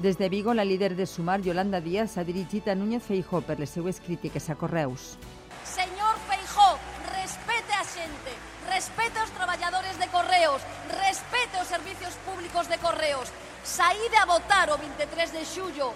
Des 0.00 0.16
de 0.16 0.30
Vigo, 0.30 0.54
la 0.54 0.64
líder 0.64 0.96
de 0.96 1.04
Sumar, 1.04 1.42
Yolanda 1.42 1.80
Díaz, 1.80 2.14
s'ha 2.14 2.24
dirigit 2.24 2.68
a 2.68 2.74
Núñez 2.74 3.02
Feijó 3.04 3.42
per 3.42 3.58
les 3.60 3.68
seues 3.68 4.00
crítiques 4.00 4.48
a 4.48 4.54
Correus. 4.56 5.18
Señor 5.64 6.16
Feijó, 6.26 6.78
respete 7.12 7.72
a 7.74 7.84
xente, 7.84 8.32
respete 8.72 9.18
aos 9.18 9.30
traballadores 9.32 9.98
de 9.98 10.06
Correos, 10.08 10.62
respete 11.04 11.60
os 11.60 11.68
servicios 11.68 12.14
públicos 12.24 12.68
de 12.68 12.78
Correos. 12.78 13.28
Saíde 13.62 14.16
a 14.16 14.24
votar 14.24 14.70
o 14.70 14.78
23 14.78 15.32
de 15.32 15.44
xullo. 15.44 15.92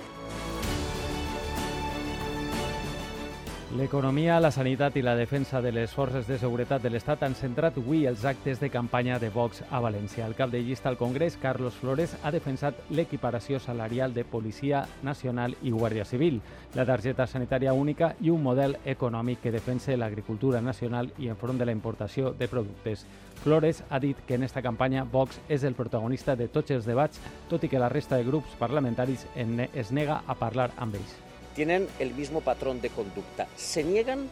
L'economia, 3.75 4.37
la 4.39 4.53
sanitat 4.55 4.95
i 4.95 5.03
la 5.03 5.17
defensa 5.19 5.59
de 5.61 5.73
les 5.75 5.91
forces 5.91 6.29
de 6.31 6.37
seguretat 6.39 6.85
de 6.85 6.93
l'Estat 6.95 7.25
han 7.27 7.33
centrat 7.35 7.81
avui 7.81 8.05
els 8.07 8.23
actes 8.25 8.61
de 8.63 8.69
campanya 8.71 9.17
de 9.19 9.33
Vox 9.35 9.65
a 9.67 9.81
València. 9.83 10.29
El 10.29 10.37
cap 10.39 10.53
de 10.53 10.61
llista 10.63 10.89
al 10.89 10.97
Congrés, 10.97 11.35
Carlos 11.43 11.75
Flores, 11.81 12.15
ha 12.23 12.31
defensat 12.31 12.79
l'equiparació 12.95 13.59
salarial 13.59 14.15
de 14.15 14.23
Policia 14.23 14.85
Nacional 15.03 15.57
i 15.67 15.75
Guàrdia 15.75 16.07
Civil, 16.07 16.39
la 16.79 16.87
targeta 16.87 17.27
sanitària 17.27 17.75
única 17.75 18.13
i 18.23 18.31
un 18.31 18.47
model 18.47 18.79
econòmic 18.85 19.43
que 19.43 19.51
defensa 19.51 19.99
l'agricultura 19.99 20.63
nacional 20.63 21.11
i 21.19 21.27
enfront 21.35 21.59
de 21.59 21.67
la 21.67 21.75
importació 21.75 22.31
de 22.31 22.47
productes. 22.47 23.03
Flores 23.43 23.83
ha 23.91 23.99
dit 23.99 24.23
que 24.29 24.39
en 24.39 24.47
esta 24.47 24.63
campanya 24.63 25.03
Vox 25.03 25.43
és 25.49 25.67
el 25.67 25.75
protagonista 25.75 26.37
de 26.37 26.47
tots 26.47 26.71
els 26.71 26.87
debats, 26.87 27.19
tot 27.51 27.67
i 27.67 27.69
que 27.69 27.83
la 27.83 27.91
resta 27.91 28.15
de 28.15 28.31
grups 28.31 28.55
parlamentaris 28.63 29.27
es 29.35 29.91
nega 29.91 30.23
a 30.29 30.39
parlar 30.39 30.71
amb 30.79 30.95
ells 30.95 31.24
tienen 31.55 31.89
el 31.99 32.15
mismo 32.15 32.41
patrón 32.41 32.81
de 32.81 32.91
conducta. 32.91 33.47
Se 33.57 33.85
niegan 33.85 34.29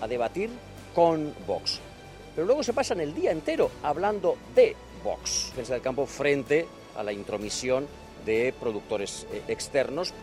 a 0.00 0.08
debatir 0.08 0.50
con 0.94 1.34
Vox. 1.46 1.80
Pero 2.34 2.46
luego 2.46 2.62
se 2.62 2.72
pasan 2.72 3.00
el 3.00 3.14
día 3.14 3.30
entero 3.30 3.70
hablando 3.82 4.36
de 4.54 4.74
Vox. 5.02 5.50
Defensa 5.50 5.74
del 5.74 5.82
campo 5.82 6.06
frente 6.06 6.66
a 6.96 7.02
la 7.02 7.12
intromisión 7.12 7.86
de 8.24 8.54
productores 8.58 9.26
eh, 9.32 9.42
externos. 9.48 10.14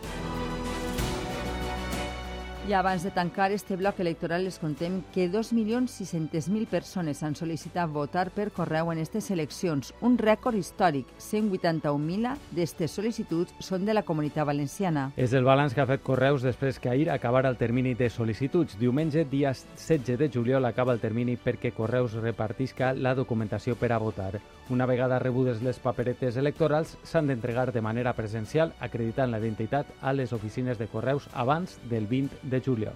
I 2.68 2.74
abans 2.74 3.02
de 3.02 3.10
tancar 3.10 3.50
este 3.50 3.74
bloc 3.74 3.98
electoral 3.98 4.44
les 4.44 4.60
contem 4.62 5.00
que 5.12 5.24
2.600.000 5.26 6.68
persones 6.70 7.24
han 7.26 7.34
sol·licitat 7.34 7.90
votar 7.90 8.28
per 8.30 8.52
correu 8.54 8.92
en 8.92 9.00
aquestes 9.02 9.32
eleccions, 9.34 9.90
un 10.00 10.14
rècord 10.14 10.54
històric. 10.54 11.10
181.000 11.18 12.36
d'aquestes 12.54 12.94
sol·licituds 12.94 13.56
són 13.58 13.82
de 13.82 13.96
la 13.98 14.04
comunitat 14.06 14.46
valenciana. 14.46 15.08
És 15.16 15.34
el 15.34 15.42
balanç 15.42 15.74
que 15.74 15.82
ha 15.82 15.88
fet 15.90 16.06
Correus 16.06 16.46
després 16.46 16.78
que 16.78 16.92
ahir 16.92 17.10
acabara 17.10 17.50
el 17.50 17.58
termini 17.58 17.96
de 17.98 18.06
sol·licituds. 18.06 18.78
Diumenge, 18.78 19.26
dia 19.26 19.50
16 19.50 20.16
de 20.22 20.30
juliol, 20.30 20.64
acaba 20.64 20.94
el 20.94 21.02
termini 21.02 21.34
perquè 21.34 21.74
Correus 21.74 22.14
repartisca 22.14 22.94
la 22.94 23.16
documentació 23.18 23.74
per 23.74 23.90
a 23.90 23.98
votar. 23.98 24.36
Una 24.70 24.86
vegada 24.86 25.18
rebudes 25.18 25.60
les 25.66 25.82
paperetes 25.82 26.38
electorals, 26.38 26.94
s'han 27.02 27.26
d'entregar 27.26 27.72
de 27.74 27.82
manera 27.82 28.14
presencial, 28.14 28.70
acreditant 28.78 29.34
la 29.34 29.42
identitat 29.42 29.90
a 30.00 30.14
les 30.14 30.32
oficines 30.32 30.78
de 30.78 30.86
Correus 30.86 31.26
abans 31.34 31.80
del 31.90 32.06
20 32.06 32.38
de 32.52 32.61
juliol. 32.64 32.94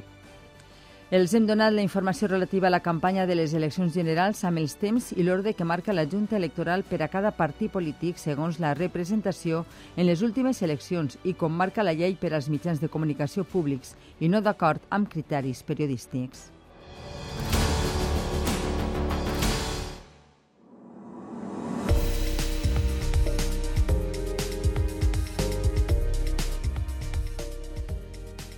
Els 1.07 1.31
hem 1.39 1.45
donat 1.47 1.71
la 1.71 1.85
informació 1.87 2.27
relativa 2.27 2.67
a 2.67 2.71
la 2.71 2.81
campanya 2.83 3.29
de 3.31 3.37
les 3.39 3.53
eleccions 3.55 3.95
generals 3.95 4.41
amb 4.43 4.59
els 4.59 4.75
temps 4.75 5.13
i 5.15 5.23
l'ordre 5.23 5.53
que 5.55 5.65
marca 5.65 5.95
la 5.95 6.03
Junta 6.11 6.35
Electoral 6.35 6.83
per 6.83 6.99
a 7.05 7.09
cada 7.13 7.31
partit 7.31 7.71
polític 7.71 8.19
segons 8.19 8.59
la 8.59 8.75
representació 8.75 9.63
en 9.95 10.11
les 10.11 10.25
últimes 10.27 10.63
eleccions 10.67 11.15
i 11.23 11.37
com 11.39 11.55
marca 11.55 11.87
la 11.87 11.95
llei 11.95 12.19
per 12.19 12.33
als 12.35 12.51
mitjans 12.51 12.83
de 12.83 12.91
comunicació 12.91 13.47
públics 13.47 13.95
i 14.19 14.27
no 14.27 14.43
d'acord 14.43 14.83
amb 14.91 15.07
criteris 15.07 15.63
periodístics. 15.63 16.51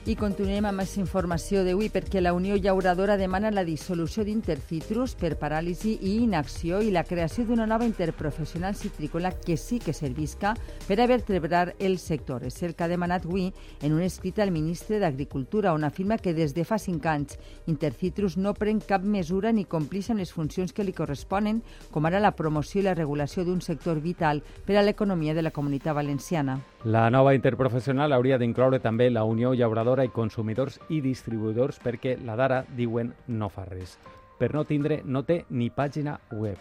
I 0.09 0.15
continuem 0.17 0.65
amb 0.65 0.81
aquesta 0.81 1.03
informació 1.03 1.61
d'avui 1.67 1.91
perquè 1.93 2.23
la 2.23 2.31
Unió 2.33 2.55
Llauradora 2.57 3.19
demana 3.21 3.51
la 3.53 3.61
dissolució 3.61 4.23
d'Intercitrus 4.25 5.13
per 5.21 5.35
paràlisi 5.37 5.99
i 6.01 6.15
inacció 6.23 6.79
i 6.81 6.89
la 6.95 7.03
creació 7.05 7.45
d'una 7.45 7.67
nova 7.69 7.85
interprofessional 7.85 8.73
citrícola 8.73 9.35
que 9.37 9.59
sí 9.61 9.77
que 9.79 9.93
servisca 9.93 10.55
per 10.87 10.97
a 11.03 11.07
vertebrar 11.11 11.75
el 11.79 11.99
sector. 12.01 12.47
És 12.49 12.57
el 12.63 12.73
que 12.73 12.87
ha 12.87 12.89
demanat 12.89 13.27
avui 13.29 13.51
en 13.83 13.93
un 13.93 14.01
escrit 14.01 14.41
al 14.41 14.51
ministre 14.51 14.97
d'Agricultura 14.97 15.75
on 15.77 15.85
afirma 15.85 16.17
que 16.17 16.33
des 16.33 16.57
de 16.57 16.65
fa 16.65 16.81
cinc 16.81 17.05
anys 17.05 17.37
Intercitrus 17.69 18.39
no 18.41 18.55
pren 18.57 18.81
cap 18.81 19.05
mesura 19.05 19.53
ni 19.53 19.67
complix 19.69 20.09
amb 20.09 20.25
les 20.25 20.33
funcions 20.33 20.73
que 20.73 20.89
li 20.89 20.97
corresponen, 20.97 21.61
com 21.93 22.09
ara 22.09 22.17
la 22.17 22.33
promoció 22.33 22.81
i 22.81 22.89
la 22.89 22.97
regulació 22.97 23.45
d'un 23.45 23.61
sector 23.61 24.01
vital 24.01 24.41
per 24.65 24.81
a 24.81 24.89
l'economia 24.89 25.37
de 25.37 25.45
la 25.45 25.53
comunitat 25.53 26.01
valenciana. 26.01 26.63
La 26.85 27.11
nova 27.11 27.33
interprofessional 27.35 28.13
hauria 28.15 28.37
d'incloure 28.39 28.79
també 28.79 29.09
la 29.11 29.25
Unió 29.27 29.51
Llauradora 29.51 30.05
i 30.07 30.13
consumidors 30.15 30.77
i 30.95 31.01
distribuïdors 31.03 31.81
perquè 31.83 32.13
la 32.23 32.37
d'ara, 32.39 32.61
diuen, 32.79 33.11
no 33.27 33.49
fa 33.51 33.65
res. 33.67 33.97
Per 34.39 34.53
no 34.55 34.63
tindre, 34.63 35.01
no 35.03 35.25
té 35.27 35.41
ni 35.51 35.73
pàgina 35.75 36.21
web. 36.31 36.61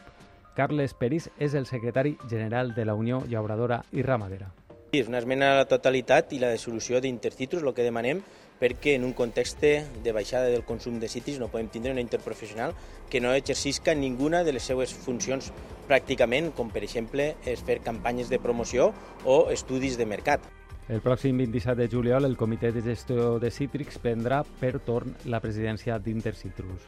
Carles 0.57 0.95
Peris 0.97 1.29
és 1.37 1.53
el 1.53 1.69
secretari 1.69 2.15
general 2.27 2.73
de 2.73 2.87
la 2.89 2.95
Unió 2.97 3.21
Llauradora 3.29 3.83
i 3.93 4.01
Ramadera. 4.01 4.49
Sí, 4.89 5.03
és 5.03 5.07
una 5.11 5.21
esmena 5.21 5.51
a 5.51 5.59
la 5.59 5.69
totalitat 5.69 6.33
i 6.33 6.41
la 6.41 6.49
dissolució 6.49 6.97
d'Intercitrus, 6.97 7.61
el 7.61 7.75
que 7.77 7.85
demanem 7.85 8.23
perquè 8.57 8.95
en 8.97 9.05
un 9.05 9.13
context 9.13 9.61
de 9.61 10.13
baixada 10.17 10.49
del 10.49 10.65
consum 10.65 10.97
de 10.97 11.13
citris 11.13 11.37
no 11.37 11.51
podem 11.53 11.69
tindre 11.69 11.93
una 11.93 12.01
interprofessional 12.01 12.73
que 13.09 13.21
no 13.21 13.35
exercisca 13.37 13.93
ninguna 13.93 14.43
de 14.43 14.57
les 14.57 14.65
seues 14.65 14.95
funcions 14.97 15.51
pràcticament, 15.87 16.51
com 16.55 16.69
per 16.73 16.83
exemple 16.85 17.31
és 17.47 17.63
fer 17.63 17.79
campanyes 17.85 18.29
de 18.29 18.39
promoció 18.43 18.91
o 19.25 19.47
estudis 19.53 19.97
de 19.97 20.05
mercat. 20.05 20.45
El 20.87 21.01
pròxim 21.03 21.35
27 21.41 21.75
de 21.81 21.89
juliol 21.91 22.23
el 22.23 22.37
Comitè 22.39 22.71
de 22.71 22.83
Gestió 22.85 23.39
de 23.43 23.51
Cítrics 23.51 23.99
prendrà 23.99 24.43
per 24.61 24.77
torn 24.79 25.17
la 25.25 25.41
presidència 25.43 25.97
d'Intercitrus. 25.99 26.85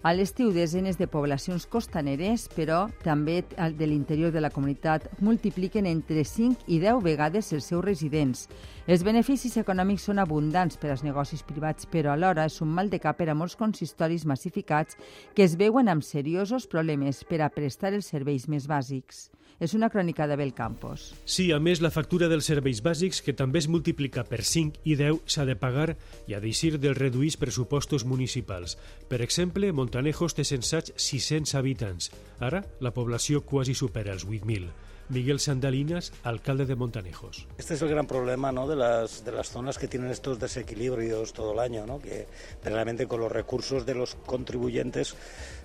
A 0.00 0.12
l'estiu, 0.14 0.52
desenes 0.54 0.94
de 0.94 1.08
poblacions 1.10 1.64
costaneres, 1.66 2.44
però 2.54 2.84
també 3.02 3.40
de 3.50 3.86
l'interior 3.90 4.30
de 4.30 4.38
la 4.38 4.50
comunitat, 4.54 5.08
multipliquen 5.18 5.88
entre 5.90 6.22
5 6.22 6.68
i 6.70 6.78
10 6.78 7.02
vegades 7.02 7.50
els 7.56 7.66
seus 7.66 7.82
residents. 7.82 8.44
Els 8.86 9.02
beneficis 9.02 9.56
econòmics 9.58 10.06
són 10.06 10.22
abundants 10.22 10.78
per 10.78 10.92
als 10.92 11.02
negocis 11.02 11.42
privats, 11.42 11.88
però 11.90 12.12
alhora 12.14 12.46
és 12.46 12.60
un 12.62 12.70
mal 12.70 12.92
de 12.92 13.02
cap 13.02 13.18
per 13.18 13.26
a 13.32 13.34
molts 13.34 13.58
consistoris 13.58 14.22
massificats 14.24 14.94
que 15.34 15.42
es 15.42 15.58
veuen 15.58 15.90
amb 15.90 16.06
seriosos 16.06 16.70
problemes 16.70 17.24
per 17.26 17.42
a 17.42 17.50
prestar 17.50 17.90
els 17.90 18.06
serveis 18.06 18.46
més 18.46 18.70
bàsics. 18.70 19.26
És 19.58 19.72
una 19.74 19.88
crònica 19.90 20.28
de 20.30 20.36
Belcampos. 20.38 21.08
Sí, 21.26 21.48
a 21.50 21.58
més, 21.58 21.80
la 21.82 21.90
factura 21.90 22.28
dels 22.30 22.46
serveis 22.46 22.78
bàsics, 22.84 23.18
que 23.26 23.34
també 23.34 23.58
es 23.58 23.66
multiplica 23.66 24.22
per 24.22 24.44
5 24.46 24.84
i 24.86 24.94
10, 24.94 25.24
s'ha 25.26 25.46
de 25.48 25.56
pagar 25.58 25.96
i 26.30 26.36
ha 26.36 26.38
d'eixir 26.38 26.76
dels 26.78 26.98
reduïts 26.98 27.38
pressupostos 27.40 28.04
municipals. 28.06 28.76
Per 29.10 29.18
exemple, 29.24 29.72
Montanejos 29.74 30.38
té 30.38 30.46
censats 30.46 30.94
600 30.94 31.56
habitants. 31.58 32.12
Ara, 32.38 32.62
la 32.78 32.94
població 32.94 33.42
quasi 33.42 33.74
supera 33.74 34.14
els 34.14 34.28
8.000. 34.28 34.70
Miguel 35.08 35.40
Sandalinas, 35.40 36.12
alcalde 36.22 36.66
de 36.66 36.76
Montanejos. 36.76 37.48
Este 37.56 37.74
es 37.74 37.82
el 37.82 37.88
gran 37.88 38.06
problema 38.06 38.52
¿no? 38.52 38.68
de, 38.68 38.76
las, 38.76 39.24
de 39.24 39.32
las 39.32 39.50
zonas 39.50 39.78
que 39.78 39.88
tienen 39.88 40.10
estos 40.10 40.38
desequilibrios 40.38 41.32
todo 41.32 41.54
el 41.54 41.58
año, 41.58 41.86
¿no? 41.86 41.98
que 41.98 42.26
realmente 42.62 43.06
con 43.08 43.20
los 43.20 43.32
recursos 43.32 43.86
de 43.86 43.94
los 43.94 44.14
contribuyentes 44.14 45.16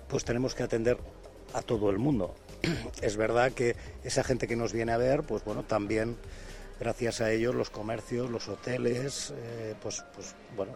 pues 0.08 0.24
tenemos 0.24 0.54
que 0.54 0.62
atender 0.62 0.96
a 1.54 1.62
todo 1.62 1.90
el 1.90 1.98
mundo. 1.98 2.34
es 3.02 3.16
verdad 3.16 3.52
que 3.52 3.76
esa 4.02 4.22
gente 4.24 4.46
que 4.46 4.56
nos 4.56 4.72
viene 4.72 4.92
a 4.92 4.98
ver, 4.98 5.22
pues 5.22 5.44
bueno, 5.44 5.62
también 5.62 6.16
gracias 6.78 7.20
a 7.20 7.32
ellos 7.32 7.54
los 7.54 7.70
comercios, 7.70 8.30
los 8.30 8.48
hoteles, 8.48 9.32
eh, 9.36 9.74
pues, 9.80 10.04
pues 10.14 10.34
bueno, 10.56 10.74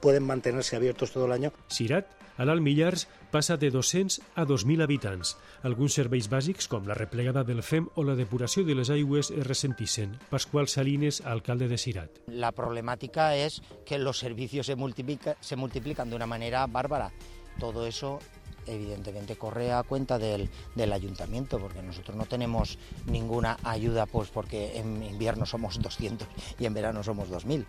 pueden 0.00 0.24
mantenerse 0.24 0.76
abiertos 0.76 1.12
todo 1.12 1.26
el 1.26 1.32
año. 1.32 1.52
Sirat, 1.68 2.06
a 2.36 2.44
l'Alt 2.44 2.60
Millars, 2.60 3.06
passa 3.30 3.56
de 3.56 3.70
200 3.70 4.20
a 4.34 4.44
2.000 4.44 4.82
habitants. 4.82 5.36
Alguns 5.64 5.96
serveis 5.96 6.28
bàsics, 6.28 6.68
com 6.68 6.84
la 6.86 6.94
replegada 6.94 7.44
del 7.44 7.62
FEM 7.62 7.88
o 7.94 8.04
la 8.04 8.16
depuració 8.18 8.64
de 8.64 8.76
les 8.76 8.90
aigües, 8.92 9.30
es 9.30 9.46
ressentissin. 9.46 10.18
Pascual 10.30 10.68
Salines, 10.68 11.22
alcalde 11.24 11.68
de 11.68 11.78
Sirat. 11.78 12.20
La 12.26 12.52
problemática 12.52 13.34
es 13.36 13.62
que 13.86 13.98
los 13.98 14.18
servicios 14.18 14.66
se, 14.66 14.76
multiplica, 14.76 15.36
se 15.40 15.56
multiplican 15.56 16.10
de 16.10 16.16
una 16.16 16.26
manera 16.26 16.66
bárbara. 16.66 17.12
Todo 17.58 17.86
eso 17.86 18.18
evidentemente 18.66 19.36
corre 19.36 19.72
a 19.72 19.82
cuenta 19.82 20.18
del, 20.18 20.48
del 20.74 20.92
ayuntamiento, 20.92 21.58
porque 21.58 21.82
nosotros 21.82 22.16
no 22.16 22.26
tenemos 22.26 22.78
ninguna 23.06 23.58
ayuda, 23.62 24.06
pues 24.06 24.28
porque 24.30 24.78
en 24.78 25.02
invierno 25.02 25.46
somos 25.46 25.80
200 25.80 26.28
y 26.58 26.66
en 26.66 26.74
verano 26.74 27.02
somos 27.02 27.30
2.000. 27.30 27.66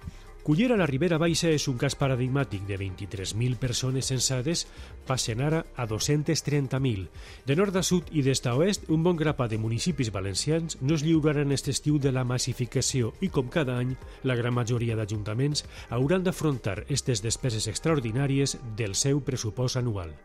Cullera 0.48 0.78
la 0.78 0.86
Ribera 0.88 1.18
Baixa 1.20 1.50
és 1.52 1.66
un 1.68 1.76
cas 1.76 1.98
paradigmàtic 2.00 2.62
de 2.70 2.78
23.000 2.80 3.58
persones 3.60 4.08
censades 4.08 4.62
passen 5.10 5.42
ara 5.44 5.66
a 5.76 5.84
230.000. 5.90 7.10
De 7.44 7.58
nord 7.60 7.76
a 7.76 7.84
sud 7.84 8.08
i 8.16 8.24
d'est 8.24 8.48
a 8.48 8.54
oest, 8.56 8.88
un 8.88 9.04
bon 9.04 9.20
grapat 9.20 9.52
de 9.52 9.60
municipis 9.60 10.08
valencians 10.16 10.80
no 10.80 10.96
es 10.96 11.04
lliuraran 11.04 11.52
aquest 11.52 11.68
estiu 11.74 12.00
de 12.00 12.16
la 12.16 12.24
massificació 12.24 13.12
i, 13.20 13.28
com 13.28 13.52
cada 13.52 13.76
any, 13.76 13.92
la 14.24 14.40
gran 14.40 14.56
majoria 14.56 14.96
d'ajuntaments 14.96 15.66
hauran 15.90 16.24
d'afrontar 16.24 16.78
aquestes 16.86 17.26
despeses 17.28 17.68
extraordinàries 17.68 18.56
del 18.80 18.96
seu 18.96 19.20
pressupost 19.20 19.84
anual. 19.84 20.16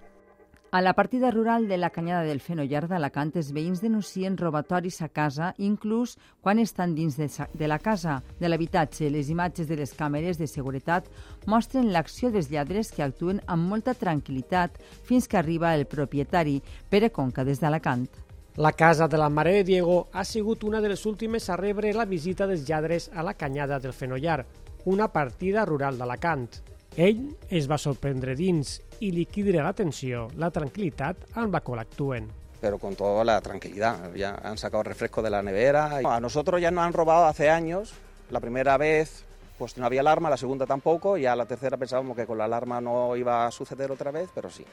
A 0.74 0.80
la 0.80 0.94
partida 0.94 1.30
rural 1.30 1.68
de 1.68 1.76
la 1.76 1.90
Canyada 1.90 2.22
del 2.24 2.40
Fenollar 2.40 2.86
d'Alacant, 2.88 3.34
els 3.36 3.50
veïns 3.52 3.82
denuncien 3.84 4.38
robatoris 4.40 5.02
a 5.04 5.10
casa, 5.12 5.50
inclús 5.60 6.14
quan 6.40 6.56
estan 6.62 6.94
dins 6.96 7.18
de, 7.20 7.26
de 7.28 7.66
la 7.68 7.76
casa, 7.76 8.14
de 8.40 8.48
l'habitatge. 8.48 9.10
Les 9.12 9.28
imatges 9.28 9.68
de 9.68 9.76
les 9.76 9.92
càmeres 9.92 10.40
de 10.40 10.48
seguretat 10.48 11.10
mostren 11.44 11.90
l'acció 11.92 12.30
dels 12.32 12.48
lladres 12.48 12.88
que 12.88 13.04
actuen 13.04 13.42
amb 13.52 13.68
molta 13.68 13.92
tranquil·litat 13.92 14.80
fins 15.04 15.28
que 15.28 15.36
arriba 15.36 15.74
el 15.76 15.84
propietari, 15.84 16.62
Pere 16.88 17.12
Conca, 17.12 17.44
des 17.44 17.60
d'Alacant. 17.60 18.08
La 18.56 18.72
casa 18.72 19.10
de 19.12 19.20
la 19.20 19.28
mare 19.28 19.52
de 19.58 19.68
Diego 19.68 20.06
ha 20.10 20.24
sigut 20.24 20.64
una 20.64 20.80
de 20.80 20.94
les 20.94 21.04
últimes 21.04 21.50
a 21.50 21.60
rebre 21.60 21.92
la 21.92 22.08
visita 22.08 22.48
dels 22.48 22.64
lladres 22.64 23.10
a 23.12 23.20
la 23.20 23.36
Canyada 23.36 23.76
del 23.78 23.92
Fenollar, 23.92 24.46
una 24.86 25.12
partida 25.12 25.66
rural 25.68 26.00
d'Alacant. 26.00 26.48
Ell 26.96 27.26
es 27.48 27.68
va 27.68 27.76
sorprendre 27.76 28.32
dins 28.36 28.78
y 29.02 29.10
liquide 29.10 29.52
la 29.52 29.72
tensión, 29.72 30.28
la 30.36 30.52
tranquilidad 30.52 31.16
amb 31.34 31.52
la 31.52 31.60
cual 31.60 31.80
actúen. 31.80 32.28
Pero 32.60 32.78
con 32.78 32.94
toda 32.94 33.24
la 33.24 33.40
tranquilidad, 33.40 34.14
ya 34.14 34.38
han 34.44 34.56
sacado 34.56 34.84
refresco 34.84 35.22
de 35.22 35.30
la 35.30 35.42
nevera. 35.42 35.98
A 36.04 36.20
nosotros 36.20 36.60
ya 36.60 36.70
nos 36.70 36.84
han 36.84 36.92
robado 36.92 37.26
hace 37.26 37.50
años, 37.50 37.94
la 38.30 38.38
primera 38.38 38.76
vez 38.76 39.24
pues 39.58 39.76
no 39.76 39.86
había 39.86 40.02
alarma, 40.02 40.30
la 40.30 40.36
segunda 40.36 40.66
tampoco, 40.66 41.16
y 41.16 41.26
a 41.26 41.34
la 41.34 41.46
tercera 41.46 41.76
pensábamos 41.76 42.16
que 42.16 42.26
con 42.26 42.38
la 42.38 42.44
alarma 42.44 42.80
no 42.80 43.16
iba 43.16 43.44
a 43.44 43.50
suceder 43.50 43.90
otra 43.90 44.12
vez, 44.12 44.30
pero 44.32 44.50
sí. 44.50 44.64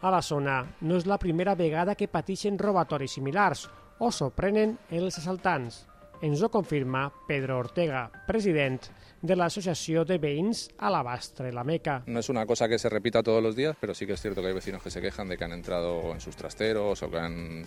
A 0.00 0.10
la 0.10 0.22
zona 0.22 0.60
no 0.80 0.94
és 1.00 1.06
la 1.08 1.18
primera 1.18 1.54
vegada 1.58 1.94
que 1.98 2.06
pateixen 2.06 2.58
robatoris 2.60 3.16
similars 3.16 3.66
o 3.98 4.10
sorprenen 4.12 4.76
els 4.90 5.18
assaltants. 5.18 5.86
Ens 6.24 6.40
ho 6.40 6.48
confirma 6.48 7.12
Pedro 7.28 7.58
Ortega, 7.58 8.10
president 8.26 8.80
de 9.20 9.36
la 9.36 9.44
Asociación 9.44 10.06
de 10.08 10.16
Veïns 10.16 10.70
Alabastre, 10.78 11.50
la 11.52 11.64
Meca. 11.64 12.02
No 12.06 12.20
es 12.20 12.30
una 12.30 12.46
cosa 12.46 12.66
que 12.66 12.78
se 12.78 12.88
repita 12.88 13.22
todos 13.22 13.42
los 13.42 13.54
días, 13.54 13.76
pero 13.78 13.92
sí 13.92 14.06
que 14.06 14.14
es 14.14 14.22
cierto 14.22 14.40
que 14.40 14.48
hay 14.48 14.54
vecinos 14.54 14.82
que 14.82 14.90
se 14.90 15.02
quejan 15.02 15.28
de 15.28 15.36
que 15.36 15.44
han 15.44 15.52
entrado 15.52 16.12
en 16.12 16.22
sus 16.22 16.34
trasteros 16.34 17.02
o 17.02 17.10
que 17.10 17.18
han 17.18 17.66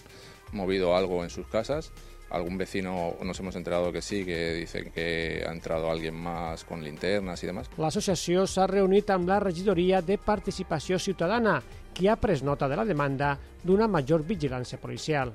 movido 0.53 0.95
algo 0.95 1.23
en 1.23 1.29
sus 1.29 1.45
casas. 1.45 1.91
Algún 2.31 2.57
vecino 2.57 3.13
nos 3.21 3.39
hemos 3.39 3.55
enterado 3.55 3.91
que 3.91 4.01
sí, 4.01 4.25
que 4.25 4.53
dicen 4.53 4.89
que 4.89 5.45
ha 5.47 5.51
entrado 5.51 5.91
alguien 5.91 6.15
más 6.15 6.63
con 6.63 6.83
linternas 6.83 7.43
y 7.43 7.45
demás. 7.45 7.69
L'associació 7.77 8.47
s'ha 8.49 8.65
reunit 8.65 9.11
amb 9.13 9.29
la 9.29 9.37
regidoria 9.39 10.01
de 10.01 10.17
Participació 10.17 10.97
Ciutadana, 10.97 11.61
que 11.93 12.09
ha 12.09 12.17
pres 12.17 12.41
nota 12.41 12.67
de 12.67 12.75
la 12.75 12.89
demanda 12.89 13.35
d'una 13.63 13.87
major 13.87 14.25
vigilància 14.25 14.81
policial. 14.81 15.31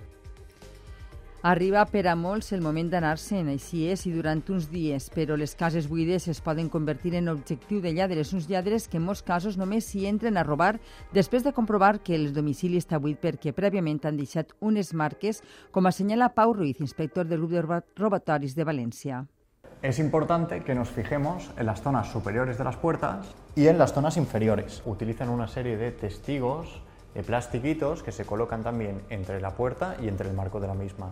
Arriba 1.42 1.80
per 1.90 2.04
a 2.06 2.12
molts 2.14 2.52
el 2.54 2.60
moment 2.62 2.86
d'anar-se'n, 2.86 3.48
així 3.50 3.88
és, 3.90 4.04
i 4.06 4.12
durant 4.14 4.44
uns 4.54 4.68
dies, 4.70 5.08
però 5.10 5.34
les 5.34 5.56
cases 5.58 5.88
buides 5.90 6.28
es 6.30 6.38
poden 6.38 6.68
convertir 6.70 7.16
en 7.18 7.26
objectiu 7.32 7.80
de 7.82 7.90
lladres, 7.90 8.30
uns 8.30 8.46
lladres 8.46 8.86
que 8.86 9.00
en 9.00 9.08
molts 9.08 9.24
casos 9.26 9.58
només 9.58 9.88
s'hi 9.90 10.04
entren 10.06 10.38
a 10.38 10.44
robar 10.46 10.76
després 11.10 11.42
de 11.42 11.50
comprovar 11.52 11.98
que 12.06 12.14
el 12.14 12.28
domicili 12.32 12.78
està 12.78 13.00
buit 13.02 13.18
perquè 13.18 13.50
prèviament 13.56 13.98
han 14.06 14.20
deixat 14.20 14.54
unes 14.60 14.94
marques, 14.94 15.42
com 15.72 15.90
assenyala 15.90 16.30
Pau 16.36 16.54
Ruiz, 16.54 16.78
inspector 16.78 17.26
del 17.26 17.42
grup 17.42 17.58
de 17.58 17.82
robatoris 17.98 18.54
de 18.54 18.62
València. 18.62 19.24
Es 19.82 19.98
importante 19.98 20.62
que 20.62 20.76
nos 20.76 20.90
fijemos 20.90 21.50
en 21.58 21.66
las 21.66 21.82
zonas 21.82 22.12
superiores 22.12 22.56
de 22.56 22.62
las 22.62 22.76
puertas 22.76 23.34
y 23.56 23.66
en 23.66 23.78
las 23.78 23.92
zonas 23.92 24.16
inferiores. 24.16 24.80
Utilizan 24.86 25.28
una 25.28 25.48
serie 25.48 25.76
de 25.76 25.90
testigos 25.90 26.80
de 27.14 27.24
plastiquitos 27.24 28.04
que 28.04 28.12
se 28.12 28.24
colocan 28.24 28.62
también 28.62 29.02
entre 29.10 29.40
la 29.40 29.50
puerta 29.50 29.96
y 30.00 30.06
entre 30.06 30.28
el 30.28 30.36
marco 30.36 30.60
de 30.60 30.68
la 30.68 30.74
misma. 30.74 31.10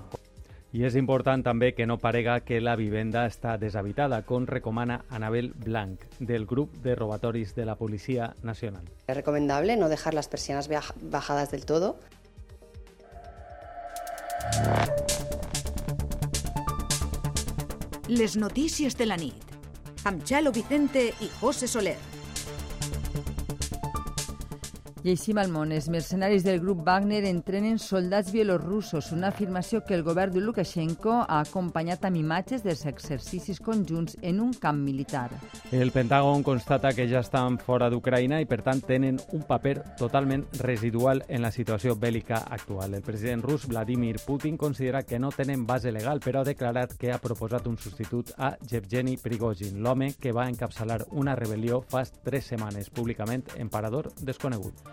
I 0.71 0.85
és 0.87 0.95
important 0.95 1.43
també 1.43 1.73
que 1.75 1.87
no 1.87 1.97
parega 1.99 2.37
que 2.47 2.61
la 2.63 2.77
vivenda 2.79 3.25
està 3.27 3.57
deshabitada, 3.59 4.21
com 4.23 4.45
recomana 4.47 5.01
Anabel 5.11 5.51
Blanc, 5.65 6.05
del 6.21 6.47
grup 6.47 6.77
de 6.85 6.95
robatoris 6.95 7.57
de 7.57 7.67
la 7.67 7.75
Policia 7.75 8.35
Nacional. 8.45 8.87
Es 9.09 9.17
recomendable 9.17 9.77
no 9.77 9.89
dejar 9.89 10.15
las 10.15 10.29
persianas 10.29 10.69
bajadas 10.69 11.51
del 11.51 11.67
todo. 11.67 11.99
Les 18.07 18.37
notícies 18.37 18.97
de 18.97 19.07
la 19.07 19.17
nit, 19.17 19.35
amb 20.05 20.23
Vicente 20.55 21.13
i 21.21 21.31
José 21.41 21.67
Soler. 21.67 22.20
Llegim 25.01 25.39
al 25.41 25.49
món. 25.49 25.71
Els 25.73 25.87
mercenaris 25.89 26.43
del 26.45 26.59
grup 26.61 26.83
Wagner 26.85 27.23
entrenen 27.25 27.79
soldats 27.81 28.35
bielorussos, 28.35 29.13
una 29.17 29.31
afirmació 29.31 29.81
que 29.81 29.95
el 29.97 30.03
govern 30.05 30.35
de 30.35 30.43
Lukashenko 30.45 31.15
ha 31.23 31.39
acompanyat 31.41 32.05
amb 32.05 32.19
imatges 32.21 32.61
dels 32.67 32.85
exercicis 32.85 33.63
conjunts 33.65 34.19
en 34.21 34.43
un 34.45 34.53
camp 34.53 34.83
militar. 34.85 35.31
El 35.73 35.93
Pentàgon 35.95 36.45
constata 36.45 36.93
que 36.93 37.07
ja 37.09 37.23
estan 37.25 37.57
fora 37.57 37.89
d'Ucraïna 37.89 38.43
i, 38.45 38.49
per 38.51 38.61
tant, 38.67 38.83
tenen 38.85 39.23
un 39.33 39.47
paper 39.49 39.79
totalment 39.97 40.45
residual 40.61 41.25
en 41.29 41.41
la 41.47 41.53
situació 41.55 41.97
bèl·lica 41.97 42.43
actual. 42.51 42.93
El 42.93 43.07
president 43.07 43.47
rus 43.47 43.65
Vladimir 43.73 44.19
Putin 44.27 44.61
considera 44.61 45.03
que 45.03 45.19
no 45.19 45.33
tenen 45.33 45.65
base 45.65 45.93
legal, 45.97 46.21
però 46.21 46.43
ha 46.43 46.51
declarat 46.51 46.99
que 47.01 47.15
ha 47.15 47.23
proposat 47.25 47.73
un 47.73 47.81
substitut 47.81 48.35
a 48.37 48.53
Yevgeny 48.69 49.17
Prigozhin, 49.23 49.81
l'home 49.81 50.13
que 50.21 50.37
va 50.37 50.49
encapçalar 50.53 51.07
una 51.17 51.39
rebel·lió 51.41 51.81
fa 51.89 52.05
tres 52.05 52.53
setmanes 52.53 52.93
públicament 52.93 53.49
en 53.57 53.73
parador 53.73 54.13
desconegut. 54.21 54.90